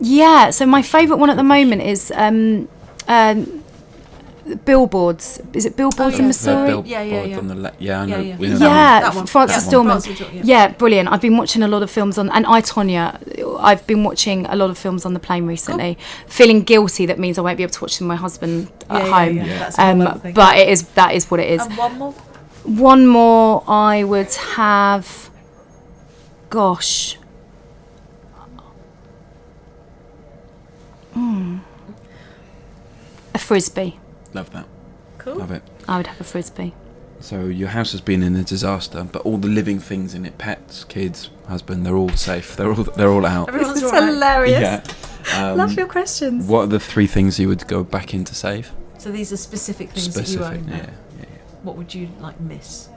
yeah. 0.00 0.50
So 0.50 0.64
my 0.66 0.82
favourite 0.82 1.18
one 1.18 1.28
at 1.30 1.36
the 1.36 1.42
moment 1.42 1.82
is 1.82 2.12
um, 2.14 2.68
um, 3.08 3.64
billboards. 4.64 5.40
Is 5.52 5.66
it 5.66 5.76
billboards 5.76 6.14
Oh, 6.14 6.18
in 6.18 6.22
yeah. 6.22 6.26
Missouri? 6.28 6.66
billboard 6.68 6.86
Yeah, 6.86 7.02
yeah, 7.02 7.22
yeah. 7.24 7.38
on 7.38 7.48
the 7.48 7.54
le- 7.56 7.72
yeah, 7.78 8.00
I 8.02 8.06
know. 8.06 8.16
Yeah, 8.18 8.22
yeah. 8.22 8.36
We 8.36 8.48
know 8.48 8.52
Yeah. 8.54 8.58
that 8.58 8.64
one. 8.68 8.70
yeah, 8.76 9.00
That 9.00 9.14
one. 9.16 9.26
Francis 9.26 9.56
That 9.56 9.60
one. 9.62 9.68
Stillman. 9.70 9.90
Francis 10.00 10.14
Stillman, 10.26 10.46
Yeah. 10.46 10.68
brilliant. 10.68 11.08
I've 11.12 11.20
been 11.20 11.36
watching 11.36 11.62
a 11.62 11.68
lot 11.68 11.82
of 11.82 11.90
films 11.90 12.16
on, 12.18 12.30
and 12.30 12.46
I 12.46 12.60
Tonya. 12.62 13.18
I've 13.60 13.86
been 13.86 14.04
watching 14.04 14.46
a 14.46 14.54
lot 14.56 14.70
of 14.70 14.78
films 14.78 15.04
on 15.04 15.14
the 15.14 15.20
plane 15.20 15.46
recently. 15.46 15.98
Feeling 16.28 16.62
guilty 16.62 17.06
that 17.06 17.18
means 17.18 17.38
I 17.38 17.42
won't 17.42 17.56
be 17.56 17.64
able 17.64 17.72
to 17.74 17.80
watch 17.84 17.98
them 17.98 18.06
with 18.08 18.16
my 18.16 18.20
husband 18.22 18.70
at 18.88 18.98
Yeah, 19.02 19.04
yeah, 19.06 19.24
home. 19.24 19.36
yeah. 19.36 19.58
That's 19.58 19.78
a 19.78 19.82
whole 19.82 20.02
other 20.02 20.10
Um, 20.12 20.20
thing. 20.20 20.34
but 20.34 20.56
it 20.58 20.68
is 20.68 20.82
that 20.94 21.14
is 21.14 21.30
what 21.30 21.40
it 21.40 21.50
is. 21.50 21.66
And 21.66 21.76
one 21.76 21.98
more. 21.98 22.14
One 22.64 23.06
more, 23.06 23.64
I 23.66 24.04
would 24.04 24.32
have. 24.34 25.30
Gosh. 26.50 27.16
Hmm. 31.14 31.58
A 33.34 33.38
frisbee. 33.38 33.98
Love 34.34 34.50
that. 34.52 34.66
Cool. 35.18 35.36
Love 35.36 35.50
it. 35.50 35.62
I 35.88 35.96
would 35.96 36.06
have 36.06 36.20
a 36.20 36.24
frisbee. 36.24 36.74
So 37.20 37.46
your 37.46 37.68
house 37.68 37.92
has 37.92 38.00
been 38.00 38.22
in 38.22 38.34
a 38.36 38.42
disaster, 38.44 39.04
but 39.10 39.22
all 39.22 39.36
the 39.36 39.48
living 39.48 39.78
things 39.78 40.14
in 40.14 40.24
it, 40.24 40.38
pets, 40.38 40.84
kids, 40.84 41.30
husband, 41.48 41.84
they're 41.84 41.96
all 41.96 42.08
safe. 42.10 42.56
They're 42.56 42.68
all 42.72 42.84
they're 42.84 43.10
all 43.10 43.26
out. 43.26 43.48
Everyone's 43.48 43.74
this 43.74 43.84
is 43.84 43.92
all 43.92 44.00
right. 44.00 44.08
hilarious. 44.14 44.60
Yeah. 44.60 44.82
Um, 45.50 45.58
Love 45.58 45.72
your 45.74 45.86
questions. 45.86 46.46
What 46.46 46.62
are 46.62 46.66
the 46.68 46.80
three 46.80 47.06
things 47.06 47.38
you 47.38 47.48
would 47.48 47.66
go 47.68 47.84
back 47.84 48.14
in 48.14 48.24
to 48.24 48.34
save? 48.34 48.70
So 48.98 49.10
these 49.12 49.32
are 49.32 49.36
specific 49.36 49.90
things 49.90 50.14
that 50.14 50.20
you 50.28 50.38
Specific. 50.38 50.58
own. 50.60 50.66
now. 50.66 50.76
Yeah. 50.76 50.90
Yeah, 51.60 51.64
What 51.66 51.76
would 51.76 51.94
you 51.94 52.08
like 52.20 52.40
miss? 52.40 52.88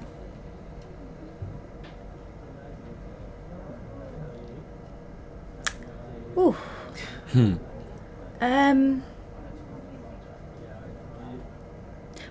Ooh. 6.37 6.55
Hmm. 7.31 7.53
Um. 8.41 9.03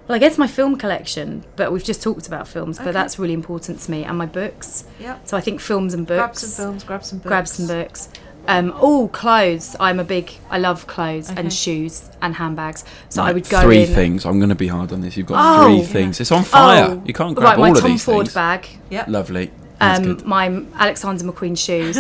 Well, 0.08 0.16
I 0.16 0.18
guess 0.18 0.36
my 0.36 0.48
film 0.48 0.76
collection, 0.76 1.44
but 1.56 1.72
we've 1.72 1.84
just 1.84 2.02
talked 2.02 2.26
about 2.26 2.48
films, 2.48 2.78
Okay. 2.78 2.86
but 2.86 2.92
that's 2.92 3.18
really 3.18 3.32
important 3.32 3.78
to 3.80 3.90
me, 3.90 4.04
and 4.04 4.18
my 4.18 4.26
books. 4.26 4.84
Yep. 4.98 5.28
So 5.28 5.36
I 5.36 5.40
think 5.40 5.60
films 5.60 5.94
and 5.94 6.06
books. 6.06 6.18
Grab 6.18 6.36
some 6.36 6.50
films. 6.64 6.84
Grab 6.84 7.04
some 7.04 7.18
books. 7.18 7.28
Grab 7.28 7.48
some 7.48 7.66
books. 7.68 8.08
Um, 8.48 8.72
oh, 8.76 9.08
clothes. 9.12 9.76
I'm 9.78 10.00
a 10.00 10.04
big. 10.04 10.32
I 10.50 10.58
love 10.58 10.86
clothes 10.86 11.30
Okay. 11.30 11.40
and 11.40 11.52
shoes 11.52 12.10
and 12.20 12.34
handbags. 12.34 12.84
So 13.08 13.22
I 13.22 13.32
would 13.32 13.48
go 13.48 13.60
three 13.62 13.82
in. 13.84 13.88
things. 13.94 14.24
I'm 14.26 14.38
going 14.38 14.48
to 14.48 14.54
be 14.56 14.68
hard 14.68 14.92
on 14.92 15.00
this. 15.00 15.16
You've 15.16 15.26
got 15.28 15.38
Oh. 15.44 15.64
three 15.78 15.82
things. 15.86 16.20
It's 16.20 16.32
on 16.32 16.42
fire. 16.42 16.86
Oh, 16.90 17.02
you 17.04 17.14
can't 17.14 17.34
grab 17.34 17.44
right, 17.50 17.54
all 17.58 17.62
my 17.62 17.70
of 17.70 17.78
Tom 17.78 17.90
these 17.90 18.04
Ford 18.04 18.26
things. 18.26 18.34
bag. 18.34 18.66
Yep. 18.90 19.08
Lovely. 19.08 19.50
That's 19.78 20.06
Um, 20.06 20.20
my 20.24 20.62
Alexander 20.76 21.24
McQueen 21.24 21.58
shoes, 21.58 21.96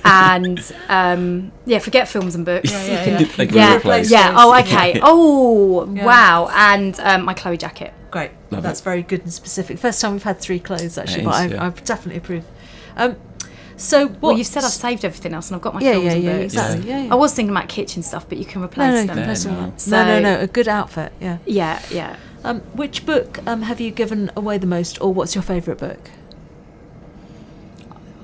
and 0.04 0.72
um, 0.88 1.52
yeah, 1.66 1.78
forget 1.78 2.08
films 2.08 2.34
and 2.34 2.44
books. 2.44 2.72
Yeah, 2.72 2.82
You 2.86 2.92
yeah, 2.92 3.18
yeah. 3.20 3.78
They 3.78 4.02
yeah, 4.02 4.02
yeah. 4.08 4.34
Oh, 4.36 4.58
okay. 4.60 4.98
Oh, 5.02 5.90
Yeah. 5.92 6.04
wow. 6.06 6.48
And 6.54 6.98
um, 7.00 7.24
my 7.24 7.34
Chloe 7.34 7.56
jacket. 7.58 7.92
Great. 8.10 8.30
Love 8.50 8.62
That's 8.62 8.80
very 8.80 9.02
good 9.02 9.22
and 9.22 9.32
specific. 9.32 9.78
First 9.78 10.00
time 10.00 10.12
we've 10.12 10.22
had 10.22 10.38
three 10.40 10.58
clothes 10.58 10.96
actually, 10.96 11.22
It 11.22 11.24
but 11.24 11.34
I, 11.34 11.46
yeah. 11.46 11.66
I 11.66 11.70
definitely 11.70 12.18
approve. 12.18 12.44
Um, 12.96 13.16
So 13.76 14.08
what? 14.08 14.22
Well, 14.22 14.38
you've 14.38 14.46
said 14.46 14.64
I've 14.64 14.70
saved 14.72 15.04
everything 15.04 15.34
else, 15.34 15.48
and 15.48 15.56
I've 15.56 15.62
got 15.62 15.74
my 15.74 15.80
yeah, 15.80 15.92
films 15.92 16.04
yeah, 16.06 16.12
and 16.12 16.24
yeah, 16.24 16.32
books. 16.38 16.44
exactly. 16.54 16.88
Yeah, 16.88 17.02
yeah. 17.04 17.12
I 17.12 17.14
was 17.14 17.34
thinking 17.34 17.54
about 17.54 17.68
kitchen 17.68 18.02
stuff, 18.02 18.28
but 18.28 18.38
you 18.38 18.44
can 18.44 18.62
replace 18.62 19.06
no, 19.06 19.14
them. 19.14 19.26
that's 19.26 19.44
No, 19.44 19.52
no. 19.52 19.60
right. 19.60 19.86
no, 19.88 20.04
no, 20.04 20.20
no. 20.36 20.40
A 20.40 20.46
good 20.46 20.68
outfit. 20.68 21.12
Yeah. 21.20 21.38
Yeah, 21.46 21.82
yeah. 21.90 22.16
Um, 22.44 22.60
which 22.74 23.04
book 23.04 23.40
um, 23.46 23.62
have 23.62 23.80
you 23.80 23.90
given 23.90 24.30
away 24.36 24.56
the 24.58 24.66
most, 24.66 25.00
or 25.00 25.12
what's 25.12 25.34
your 25.34 25.42
favourite 25.42 25.78
book? 25.78 26.10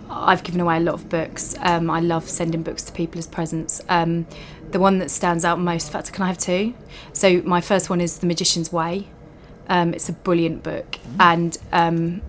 I've 0.08 0.42
given 0.42 0.60
away 0.60 0.76
a 0.76 0.80
lot 0.80 0.94
of 0.94 1.08
books. 1.08 1.54
Um, 1.60 1.90
I 1.90 2.00
love 2.00 2.28
sending 2.28 2.62
books 2.62 2.82
to 2.84 2.92
people 2.92 3.18
as 3.18 3.26
presents. 3.26 3.80
Um, 3.88 4.26
the 4.70 4.78
one 4.78 4.98
that 4.98 5.10
stands 5.10 5.44
out 5.44 5.58
most, 5.58 5.88
in 5.88 5.92
fact, 5.92 6.12
can 6.12 6.22
I 6.22 6.28
have 6.28 6.38
two? 6.38 6.74
So 7.12 7.42
my 7.42 7.60
first 7.60 7.90
one 7.90 8.00
is 8.00 8.18
The 8.18 8.26
Magician's 8.26 8.72
Way. 8.72 9.08
Um, 9.68 9.94
it's 9.94 10.08
a 10.08 10.12
brilliant 10.12 10.62
book, 10.62 10.98
and 11.18 11.56
um, 11.72 12.20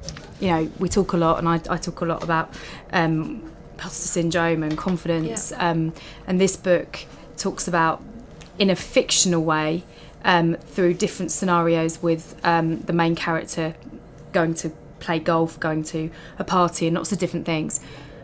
you 0.44 0.50
know 0.50 0.70
we 0.78 0.90
talk 0.90 1.14
a 1.14 1.18
lot, 1.18 1.40
and 1.40 1.48
I, 1.48 1.56
I 1.70 1.78
talk 1.78 2.02
a 2.02 2.06
lot 2.06 2.22
about 2.22 2.54
um, 2.92 3.50
imposter 3.72 4.08
syndrome 4.08 4.62
and 4.62 4.78
confidence. 4.78 5.54
Um, 5.56 5.94
and 6.28 6.40
this 6.40 6.58
book 6.58 7.06
talks 7.38 7.66
about, 7.68 8.02
in 8.60 8.70
a 8.70 8.76
fictional 8.76 9.42
way, 9.42 9.84
um, 10.26 10.56
through 10.56 10.96
different 10.96 11.32
scenarios 11.32 12.04
with 12.04 12.36
um, 12.44 12.82
the 12.82 12.94
main 12.94 13.16
character 13.16 13.74
going 14.34 14.54
to 14.56 14.72
play 15.00 15.20
golf, 15.20 15.58
going 15.62 15.84
to 15.84 16.12
a 16.38 16.44
party, 16.44 16.88
and 16.88 16.96
lots 16.96 17.14
of 17.14 17.20
different 17.20 17.46
things. 17.46 17.80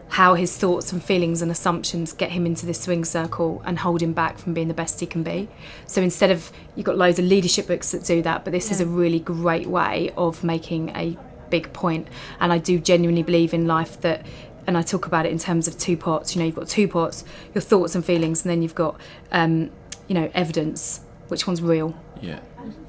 How 0.10 0.34
his 0.34 0.58
thoughts 0.58 0.92
and 0.92 1.02
feelings 1.02 1.42
and 1.42 1.52
assumptions 1.52 2.14
get 2.14 2.32
him 2.32 2.46
into 2.46 2.66
this 2.66 2.82
swing 2.82 3.06
circle 3.06 3.62
and 3.64 3.80
hold 3.80 4.02
him 4.02 4.12
back 4.12 4.40
from 4.40 4.54
being 4.54 4.68
the 4.68 4.74
best 4.74 5.00
he 5.00 5.06
can 5.06 5.24
be. 5.24 5.48
So 5.86 6.02
instead 6.02 6.32
of 6.32 6.52
you've 6.76 6.86
got 6.86 6.98
loads 6.98 7.20
of 7.20 7.26
leadership 7.26 7.68
books 7.68 7.92
that 7.92 8.04
do 8.04 8.22
that, 8.24 8.44
but 8.44 8.52
this 8.52 8.72
is 8.72 8.82
a 8.82 8.88
really 8.88 9.20
great 9.20 9.68
way 9.68 10.12
of 10.18 10.44
making 10.44 10.90
a 10.90 11.16
big 11.50 11.74
point. 11.74 12.08
And 12.40 12.54
I 12.54 12.58
do 12.58 12.80
genuinely 12.80 13.24
believe 13.24 13.54
in 13.54 13.68
life 13.68 14.00
that. 14.02 14.26
And 14.68 14.78
I 14.78 14.84
talk 14.84 15.08
about 15.08 15.26
it 15.26 15.32
in 15.32 15.40
terms 15.40 15.68
of 15.68 15.80
two 15.80 15.98
pots. 15.98 16.36
You 16.36 16.40
know, 16.40 16.46
you've 16.46 16.56
got 16.56 16.68
two 16.68 16.88
pots: 16.88 17.24
your 17.56 17.62
thoughts 17.62 17.96
and 17.96 18.06
feelings, 18.06 18.44
and 18.44 18.52
then 18.52 18.62
you've 18.62 18.76
got, 18.76 19.00
um, 19.32 19.72
you 20.08 20.14
know, 20.14 20.30
evidence. 20.36 21.02
Which 21.28 21.48
one's 21.48 21.62
real? 21.62 21.96
Yeah. 22.22 22.40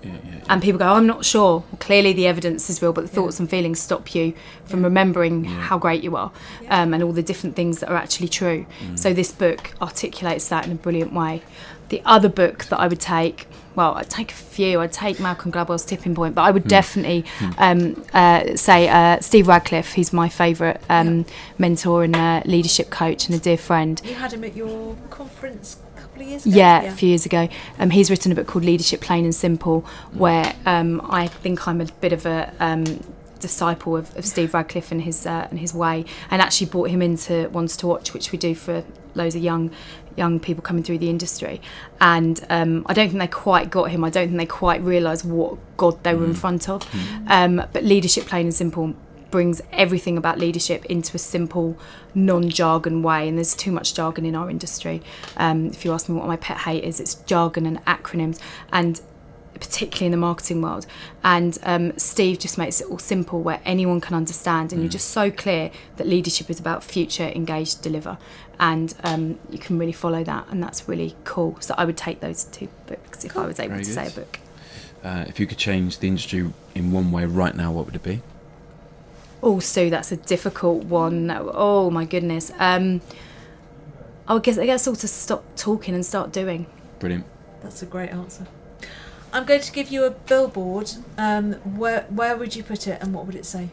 Yeah, 0.03 0.13
yeah. 0.25 0.45
and 0.49 0.63
people 0.63 0.79
go, 0.79 0.87
oh, 0.89 0.95
I'm 0.95 1.07
not 1.07 1.25
sure. 1.25 1.59
Well, 1.61 1.79
clearly, 1.79 2.13
the 2.13 2.27
evidence 2.27 2.71
is 2.71 2.81
real, 2.81 2.93
but 2.93 3.03
the 3.03 3.09
thoughts 3.09 3.39
and 3.39 3.49
feelings 3.49 3.81
stop 3.81 4.15
you 4.15 4.35
from 4.65 4.83
remembering 4.83 5.45
how 5.45 5.79
great 5.79 6.03
you 6.03 6.17
are 6.17 6.33
um, 6.69 6.95
and 6.95 7.03
all 7.03 7.13
the 7.13 7.23
different 7.23 7.57
things 7.57 7.81
that 7.81 7.91
are 7.91 7.97
actually 7.97 8.29
true. 8.29 8.67
So, 8.95 9.13
this 9.13 9.33
book 9.33 9.73
articulates 9.81 10.49
that 10.49 10.67
in 10.67 10.73
a 10.73 10.77
brilliant 10.77 11.13
way. 11.13 11.43
The 11.91 12.01
other 12.05 12.29
book 12.29 12.67
that 12.67 12.79
I 12.79 12.87
would 12.87 13.01
take, 13.01 13.49
well, 13.75 13.95
I'd 13.95 14.09
take 14.09 14.31
a 14.31 14.35
few. 14.35 14.81
I'd 14.81 14.93
take 14.93 15.19
Malcolm 15.19 15.51
Gladwell's 15.51 15.85
Tipping 15.85 16.15
Point, 16.15 16.37
but 16.37 16.43
I 16.43 16.53
would 16.53 16.69
definitely 16.69 17.25
um, 17.59 18.05
uh, 18.15 18.55
say 18.55 18.89
uh, 18.89 19.19
Steve 19.19 19.49
Radcliffe. 19.49 19.95
He's 19.95 20.13
my 20.13 20.29
favourite 20.29 20.81
um, 20.89 21.27
mentor 21.59 22.05
and 22.05 22.15
uh, 22.15 22.43
leadership 22.45 22.91
coach 22.91 23.27
and 23.27 23.35
a 23.35 23.41
dear 23.41 23.59
friend. 23.59 24.01
You 24.05 24.15
had 24.15 24.33
him 24.33 24.45
at 24.45 24.55
your 24.55 24.97
conference 25.11 25.79
a 25.85 25.90
couple 26.21 26.27
of 26.27 26.31
years 26.31 26.47
ago. 26.47 26.57
Yeah, 26.57 26.83
a 26.83 26.93
few 26.93 27.09
years 27.09 27.27
ago. 27.27 27.49
Um, 27.79 27.91
he's 27.91 28.11
written 28.11 28.33
a 28.33 28.35
book 28.35 28.47
called 28.47 28.65
Leadership 28.65 29.01
Plain 29.01 29.25
and 29.25 29.35
Simple, 29.35 29.81
where 30.13 30.55
um, 30.67 31.01
I 31.09 31.27
think 31.29 31.67
I'm 31.67 31.81
a 31.81 31.87
bit 31.87 32.13
of 32.13 32.27
a 32.27 32.53
um, 32.61 32.85
disciple 33.39 33.97
of, 33.97 34.17
of 34.17 34.27
Steve 34.27 34.55
Radcliffe 34.55 34.93
and 34.93 35.03
his 35.03 35.27
uh, 35.27 35.49
and 35.51 35.59
his 35.59 35.75
way, 35.75 36.05
and 36.31 36.43
actually 36.43 36.69
brought 36.69 36.91
him 36.91 37.03
into 37.03 37.49
Ones 37.51 37.77
to 37.79 37.87
Watch, 37.87 38.13
which 38.13 38.33
we 38.33 38.39
do 38.39 38.55
for 38.55 38.85
loads 39.15 39.35
of 39.35 39.43
young 39.43 39.71
young 40.17 40.41
people 40.41 40.63
coming 40.63 40.83
through 40.83 40.99
the 40.99 41.09
industry. 41.09 41.61
And 42.01 42.45
um, 42.51 42.85
I 42.87 42.95
don't 42.95 43.09
think 43.09 43.21
they 43.21 43.29
quite 43.29 43.71
got 43.71 43.91
him. 43.91 44.05
I 44.05 44.11
don't 44.11 44.29
think 44.29 44.39
they 44.39 44.47
quite 44.47 44.83
realised 44.83 45.25
what 45.25 45.57
God 45.77 46.03
they 46.05 46.15
were 46.15 46.25
in 46.25 46.35
front 46.35 46.69
of. 46.69 46.87
Um, 47.29 47.65
but 47.73 47.85
Leadership 47.85 48.27
Plain 48.27 48.47
and 48.47 48.55
Simple 48.55 48.95
brings 49.31 49.61
everything 49.73 50.17
about 50.17 50.39
leadership 50.39 50.85
into 50.87 51.17
a 51.17 51.19
simple, 51.19 51.77
non-jargon 52.15 53.03
way. 53.03 53.29
And 53.29 53.37
there's 53.39 53.55
too 53.55 53.73
much 53.73 53.95
jargon 53.95 54.25
in 54.25 54.35
our 54.35 54.51
industry. 54.51 55.03
Um, 55.37 55.67
if 55.67 55.85
you 55.85 55.93
ask 55.93 56.09
me 56.09 56.17
what 56.17 56.27
my 56.27 56.37
pet 56.37 56.59
hate 56.59 56.85
is, 56.85 57.01
it's 57.01 57.15
jargon 57.15 57.67
and 57.67 57.85
acronyms, 57.85 58.41
and 58.73 59.01
particularly 59.55 60.07
in 60.07 60.13
the 60.13 60.17
marketing 60.17 60.63
world. 60.63 60.87
And 61.23 61.59
um, 61.63 61.97
Steve 61.99 62.39
just 62.39 62.57
makes 62.57 62.81
it 62.81 62.87
all 62.89 62.99
simple, 62.99 63.43
where 63.43 63.61
anyone 63.65 64.01
can 64.01 64.15
understand, 64.15 64.73
and 64.73 64.81
you're 64.81 64.91
just 64.91 65.11
so 65.11 65.31
clear 65.31 65.71
that 65.97 66.07
leadership 66.07 66.49
is 66.49 66.59
about 66.59 66.83
future, 66.83 67.31
engaged, 67.35 67.83
deliver, 67.83 68.17
and 68.59 68.95
um, 69.05 69.39
you 69.51 69.59
can 69.59 69.79
really 69.79 69.93
follow 69.93 70.25
that, 70.25 70.47
and 70.51 70.63
that's 70.63 70.89
really 70.89 71.15
cool. 71.25 71.57
So 71.61 71.75
I 71.77 71.85
would 71.85 71.97
take 71.97 72.21
those 72.21 72.45
two 72.45 72.69
books 72.87 73.25
if 73.25 73.37
I 73.37 73.47
was 73.47 73.61
able 73.61 73.75
Very 73.75 73.85
to 73.85 73.93
say 73.93 74.07
a 74.07 74.11
book. 74.11 74.39
Uh, 75.05 75.25
if 75.29 75.39
you 75.39 75.47
could 75.47 75.59
change 75.59 75.99
the 75.99 76.09
industry 76.09 76.51
in 76.75 76.93
one 76.93 77.11
way 77.13 77.25
right 77.25 77.55
now, 77.55 77.71
what 77.73 77.87
would 77.87 77.95
it 77.95 78.03
be? 78.03 78.21
Oh, 79.43 79.59
Sue, 79.59 79.91
that's 79.91 80.13
a 80.13 80.17
difficult 80.17 80.85
one. 80.85 81.31
Oh 81.35 81.91
my 81.91 82.05
goodness. 82.05 82.53
Um, 82.59 83.01
I 84.29 84.39
guess 84.39 84.59
I 84.59 84.67
guess 84.67 84.87
all 84.87 84.97
to 84.97 85.09
stop 85.09 85.45
talking 85.57 85.95
and 85.95 86.05
start 86.05 86.33
doing. 86.33 86.67
Brilliant. 86.99 87.25
That's 87.63 87.83
a 87.83 87.87
great 87.87 88.11
answer. 88.11 88.47
I'm 89.33 89.45
going 89.45 89.61
to 89.61 89.73
give 89.73 89.91
you 89.91 90.05
a 90.05 90.11
billboard. 90.11 90.91
Um, 91.17 91.55
where 91.77 92.03
where 92.11 92.37
would 92.37 92.55
you 92.55 92.63
put 92.63 92.87
it, 92.87 93.01
and 93.03 93.15
what 93.15 93.27
would 93.27 93.35
it 93.35 93.47
say? 93.47 93.71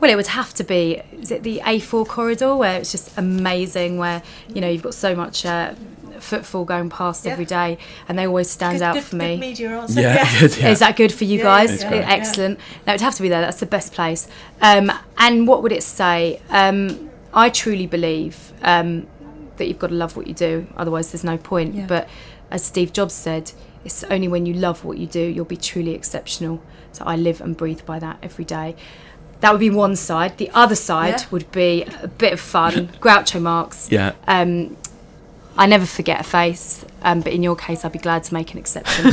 Well, 0.00 0.10
it 0.10 0.16
would 0.16 0.28
have 0.28 0.52
to 0.54 0.64
be. 0.64 1.02
Is 1.12 1.30
it 1.30 1.42
the 1.42 1.60
A4 1.64 2.06
corridor 2.06 2.54
where 2.56 2.78
it's 2.78 2.92
just 2.92 3.16
amazing? 3.18 3.98
Where 3.98 4.22
you 4.48 4.60
know 4.60 4.68
you've 4.68 4.82
got 4.82 4.94
so 4.94 5.14
much 5.14 5.44
uh, 5.44 5.74
footfall 6.20 6.64
going 6.64 6.90
past 6.90 7.24
Yeah. 7.24 7.32
every 7.32 7.44
day, 7.44 7.78
and 8.08 8.18
they 8.18 8.26
always 8.26 8.50
stand 8.50 8.78
good, 8.78 8.84
out 8.84 8.94
good, 8.94 9.04
for 9.04 9.16
good 9.16 9.18
me. 9.18 9.36
media 9.38 9.78
answer. 9.80 10.00
Yeah, 10.00 10.40
good, 10.40 10.56
yeah. 10.56 10.68
Is 10.70 10.78
that 10.80 10.96
good 10.96 11.12
for 11.12 11.24
you 11.24 11.38
Yeah, 11.38 11.44
guys? 11.44 11.72
it's 11.72 11.84
great. 11.84 12.02
Excellent. 12.08 12.58
No, 12.86 12.92
it'd 12.94 13.02
have 13.02 13.14
to 13.16 13.22
be 13.22 13.28
there. 13.28 13.40
That's 13.40 13.60
the 13.60 13.66
best 13.66 13.92
place. 13.92 14.26
Um, 14.60 14.90
and 15.18 15.46
what 15.48 15.62
would 15.62 15.72
it 15.72 15.82
say? 15.82 16.40
Um, 16.50 17.10
I 17.34 17.50
truly 17.50 17.86
believe 17.86 18.52
um, 18.62 19.06
that 19.58 19.66
you've 19.68 19.78
got 19.78 19.88
to 19.88 19.94
love 19.94 20.16
what 20.16 20.26
you 20.26 20.34
do. 20.34 20.66
Otherwise, 20.76 21.12
there's 21.12 21.24
no 21.24 21.36
point. 21.36 21.74
Yeah. 21.74 21.86
But 21.86 22.08
as 22.50 22.64
Steve 22.64 22.92
Jobs 22.92 23.14
said, 23.14 23.52
it's 23.84 24.02
only 24.04 24.26
when 24.28 24.46
you 24.46 24.54
love 24.54 24.84
what 24.84 24.98
you 24.98 25.06
do 25.06 25.20
you'll 25.20 25.44
be 25.44 25.56
truly 25.56 25.92
exceptional. 25.94 26.60
So 26.92 27.04
I 27.04 27.14
live 27.16 27.40
and 27.40 27.56
breathe 27.56 27.84
by 27.86 27.98
that 28.00 28.18
every 28.22 28.44
day. 28.44 28.74
That 29.40 29.52
would 29.52 29.60
be 29.60 29.68
one 29.70 29.96
side. 29.96 30.38
The 30.38 30.50
other 30.54 30.74
side 30.74 31.20
Yeah. 31.20 31.26
would 31.30 31.52
be 31.52 31.84
a 32.02 32.08
bit 32.08 32.32
of 32.32 32.40
fun. 32.40 32.88
Groucho 33.00 33.40
Marx. 33.40 33.88
Yeah. 33.90 34.12
Um, 34.26 34.76
I 35.58 35.66
never 35.66 35.86
forget 35.86 36.20
a 36.20 36.24
face, 36.24 36.84
um, 37.02 37.20
but 37.20 37.32
in 37.32 37.42
your 37.42 37.56
case, 37.56 37.84
I'd 37.84 37.92
be 37.92 37.98
glad 37.98 38.24
to 38.24 38.34
make 38.34 38.52
an 38.52 38.58
exception. 38.58 39.06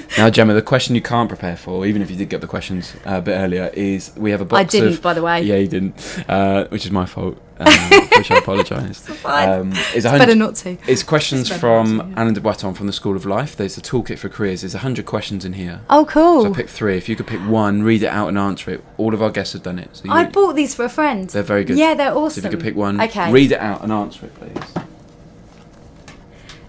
Now, 0.16 0.30
Gemma, 0.30 0.54
the 0.54 0.62
question 0.62 0.94
you 0.94 1.02
can't 1.02 1.28
prepare 1.28 1.56
for, 1.56 1.84
even 1.86 2.00
if 2.00 2.10
you 2.10 2.16
did 2.16 2.28
get 2.28 2.40
the 2.40 2.46
questions 2.46 2.94
uh, 3.06 3.16
a 3.16 3.20
bit 3.22 3.32
earlier, 3.32 3.70
is 3.74 4.12
we 4.16 4.30
have 4.30 4.40
a 4.40 4.44
box 4.44 4.60
I 4.60 4.64
didn't, 4.64 4.94
of. 4.94 5.02
by 5.02 5.12
the 5.14 5.22
way. 5.22 5.42
Yeah, 5.42 5.56
you 5.56 5.66
didn't, 5.66 6.24
uh, 6.28 6.68
which 6.68 6.84
is 6.84 6.92
my 6.92 7.04
fault. 7.06 7.40
Um, 7.58 7.66
which 8.16 8.30
I 8.32 8.38
apologise. 8.38 9.08
Um, 9.24 9.72
it's, 9.94 10.04
a 10.04 10.10
Better 10.10 10.34
not 10.34 10.56
to. 10.56 10.76
it's 10.88 11.04
questions 11.04 11.50
It's 11.50 11.60
from 11.60 11.98
to, 11.98 12.20
yeah. 12.24 12.30
De 12.32 12.40
Botton 12.40 12.74
from 12.74 12.88
the 12.88 12.92
School 12.92 13.14
of 13.14 13.24
Life. 13.26 13.54
There's 13.54 13.78
a 13.78 13.80
toolkit 13.80 14.18
for 14.18 14.28
careers. 14.28 14.62
There's 14.62 14.74
100 14.74 15.06
questions 15.06 15.44
in 15.44 15.52
here. 15.52 15.80
Oh, 15.88 16.04
cool. 16.04 16.42
So 16.42 16.50
I 16.50 16.52
picked 16.52 16.70
three. 16.70 16.96
If 16.96 17.08
you 17.08 17.14
could 17.14 17.28
pick 17.28 17.40
one, 17.40 17.84
read 17.84 18.02
it 18.02 18.08
out 18.08 18.26
and 18.28 18.36
answer 18.36 18.72
it. 18.72 18.84
All 18.96 19.14
of 19.14 19.22
our 19.22 19.30
guests 19.30 19.52
have 19.52 19.62
done 19.62 19.78
it. 19.78 19.88
So 19.96 20.04
you, 20.06 20.10
I 20.10 20.24
bought 20.26 20.54
these 20.56 20.74
for 20.74 20.84
a 20.84 20.88
friend. 20.88 21.30
they're 21.30 21.44
very 21.44 21.64
good. 21.64 21.78
Yeah, 21.78 21.94
they're 21.94 22.10
So 22.10 22.24
awesome. 22.24 22.44
if 22.44 22.52
you 22.52 22.56
could 22.58 22.64
pick 22.64 22.74
one, 22.74 23.00
Okay. 23.00 23.30
read 23.30 23.52
it 23.52 23.60
out 23.60 23.82
and 23.82 23.92
answer 23.92 24.26
it, 24.26 24.34
please. 24.34 24.84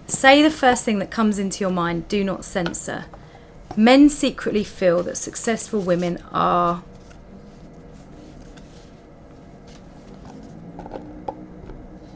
Say 0.07 0.43
the 0.43 0.51
first 0.51 0.83
thing 0.85 0.99
that 0.99 1.09
comes 1.09 1.39
into 1.39 1.61
your 1.61 1.71
mind. 1.71 2.07
Do 2.07 2.23
not 2.23 2.45
censor. 2.45 3.05
Men 3.77 4.09
secretly 4.09 4.63
feel 4.63 5.03
that 5.03 5.17
successful 5.17 5.81
women 5.81 6.23
are. 6.31 6.83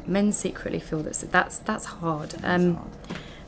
Men 0.06 0.32
secretly 0.32 0.80
feel 0.80 1.04
that 1.04 1.14
that's 1.32 1.60
that's 1.60 1.86
hard. 1.86 2.36
Um, 2.44 2.90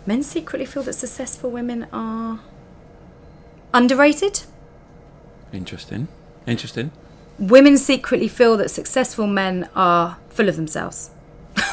men 0.05 0.23
secretly 0.23 0.65
feel 0.65 0.83
that 0.83 0.93
successful 0.93 1.49
women 1.49 1.87
are 1.93 2.39
underrated. 3.73 4.41
Interesting. 5.53 6.07
Interesting. 6.45 6.91
Women 7.39 7.77
secretly 7.77 8.27
feel 8.27 8.57
that 8.57 8.69
successful 8.69 9.25
men 9.25 9.69
are 9.75 10.17
full 10.29 10.49
of 10.49 10.55
themselves. 10.57 11.11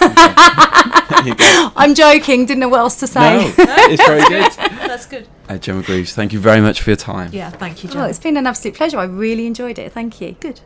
There 1.09 1.27
you 1.27 1.35
go. 1.35 1.72
I'm 1.77 1.94
joking. 1.94 2.44
Didn't 2.44 2.61
know 2.61 2.68
what 2.68 2.81
else 2.81 3.01
to 3.01 3.07
say. 3.07 3.20
No, 3.20 3.53
it's 3.57 4.07
very 4.07 4.20
good. 4.29 4.53
That's 4.87 5.07
good. 5.07 5.27
Uh, 5.48 5.56
Gemma 5.58 5.82
Greaves, 5.82 6.12
thank 6.14 6.32
you 6.32 6.38
very 6.38 6.61
much 6.61 6.82
for 6.82 6.90
your 6.90 6.96
time. 6.96 7.30
Yeah, 7.32 7.50
thank 7.50 7.82
you, 7.82 7.88
Oh, 7.90 7.94
Jen. 7.94 8.11
it's 8.11 8.18
been 8.18 8.37
an 8.37 8.46
absolute 8.46 8.76
pleasure. 8.76 8.98
I 8.98 9.04
really 9.04 9.46
enjoyed 9.46 9.78
it. 9.78 9.92
Thank 9.92 10.20
you. 10.20 10.37
good. 10.40 10.61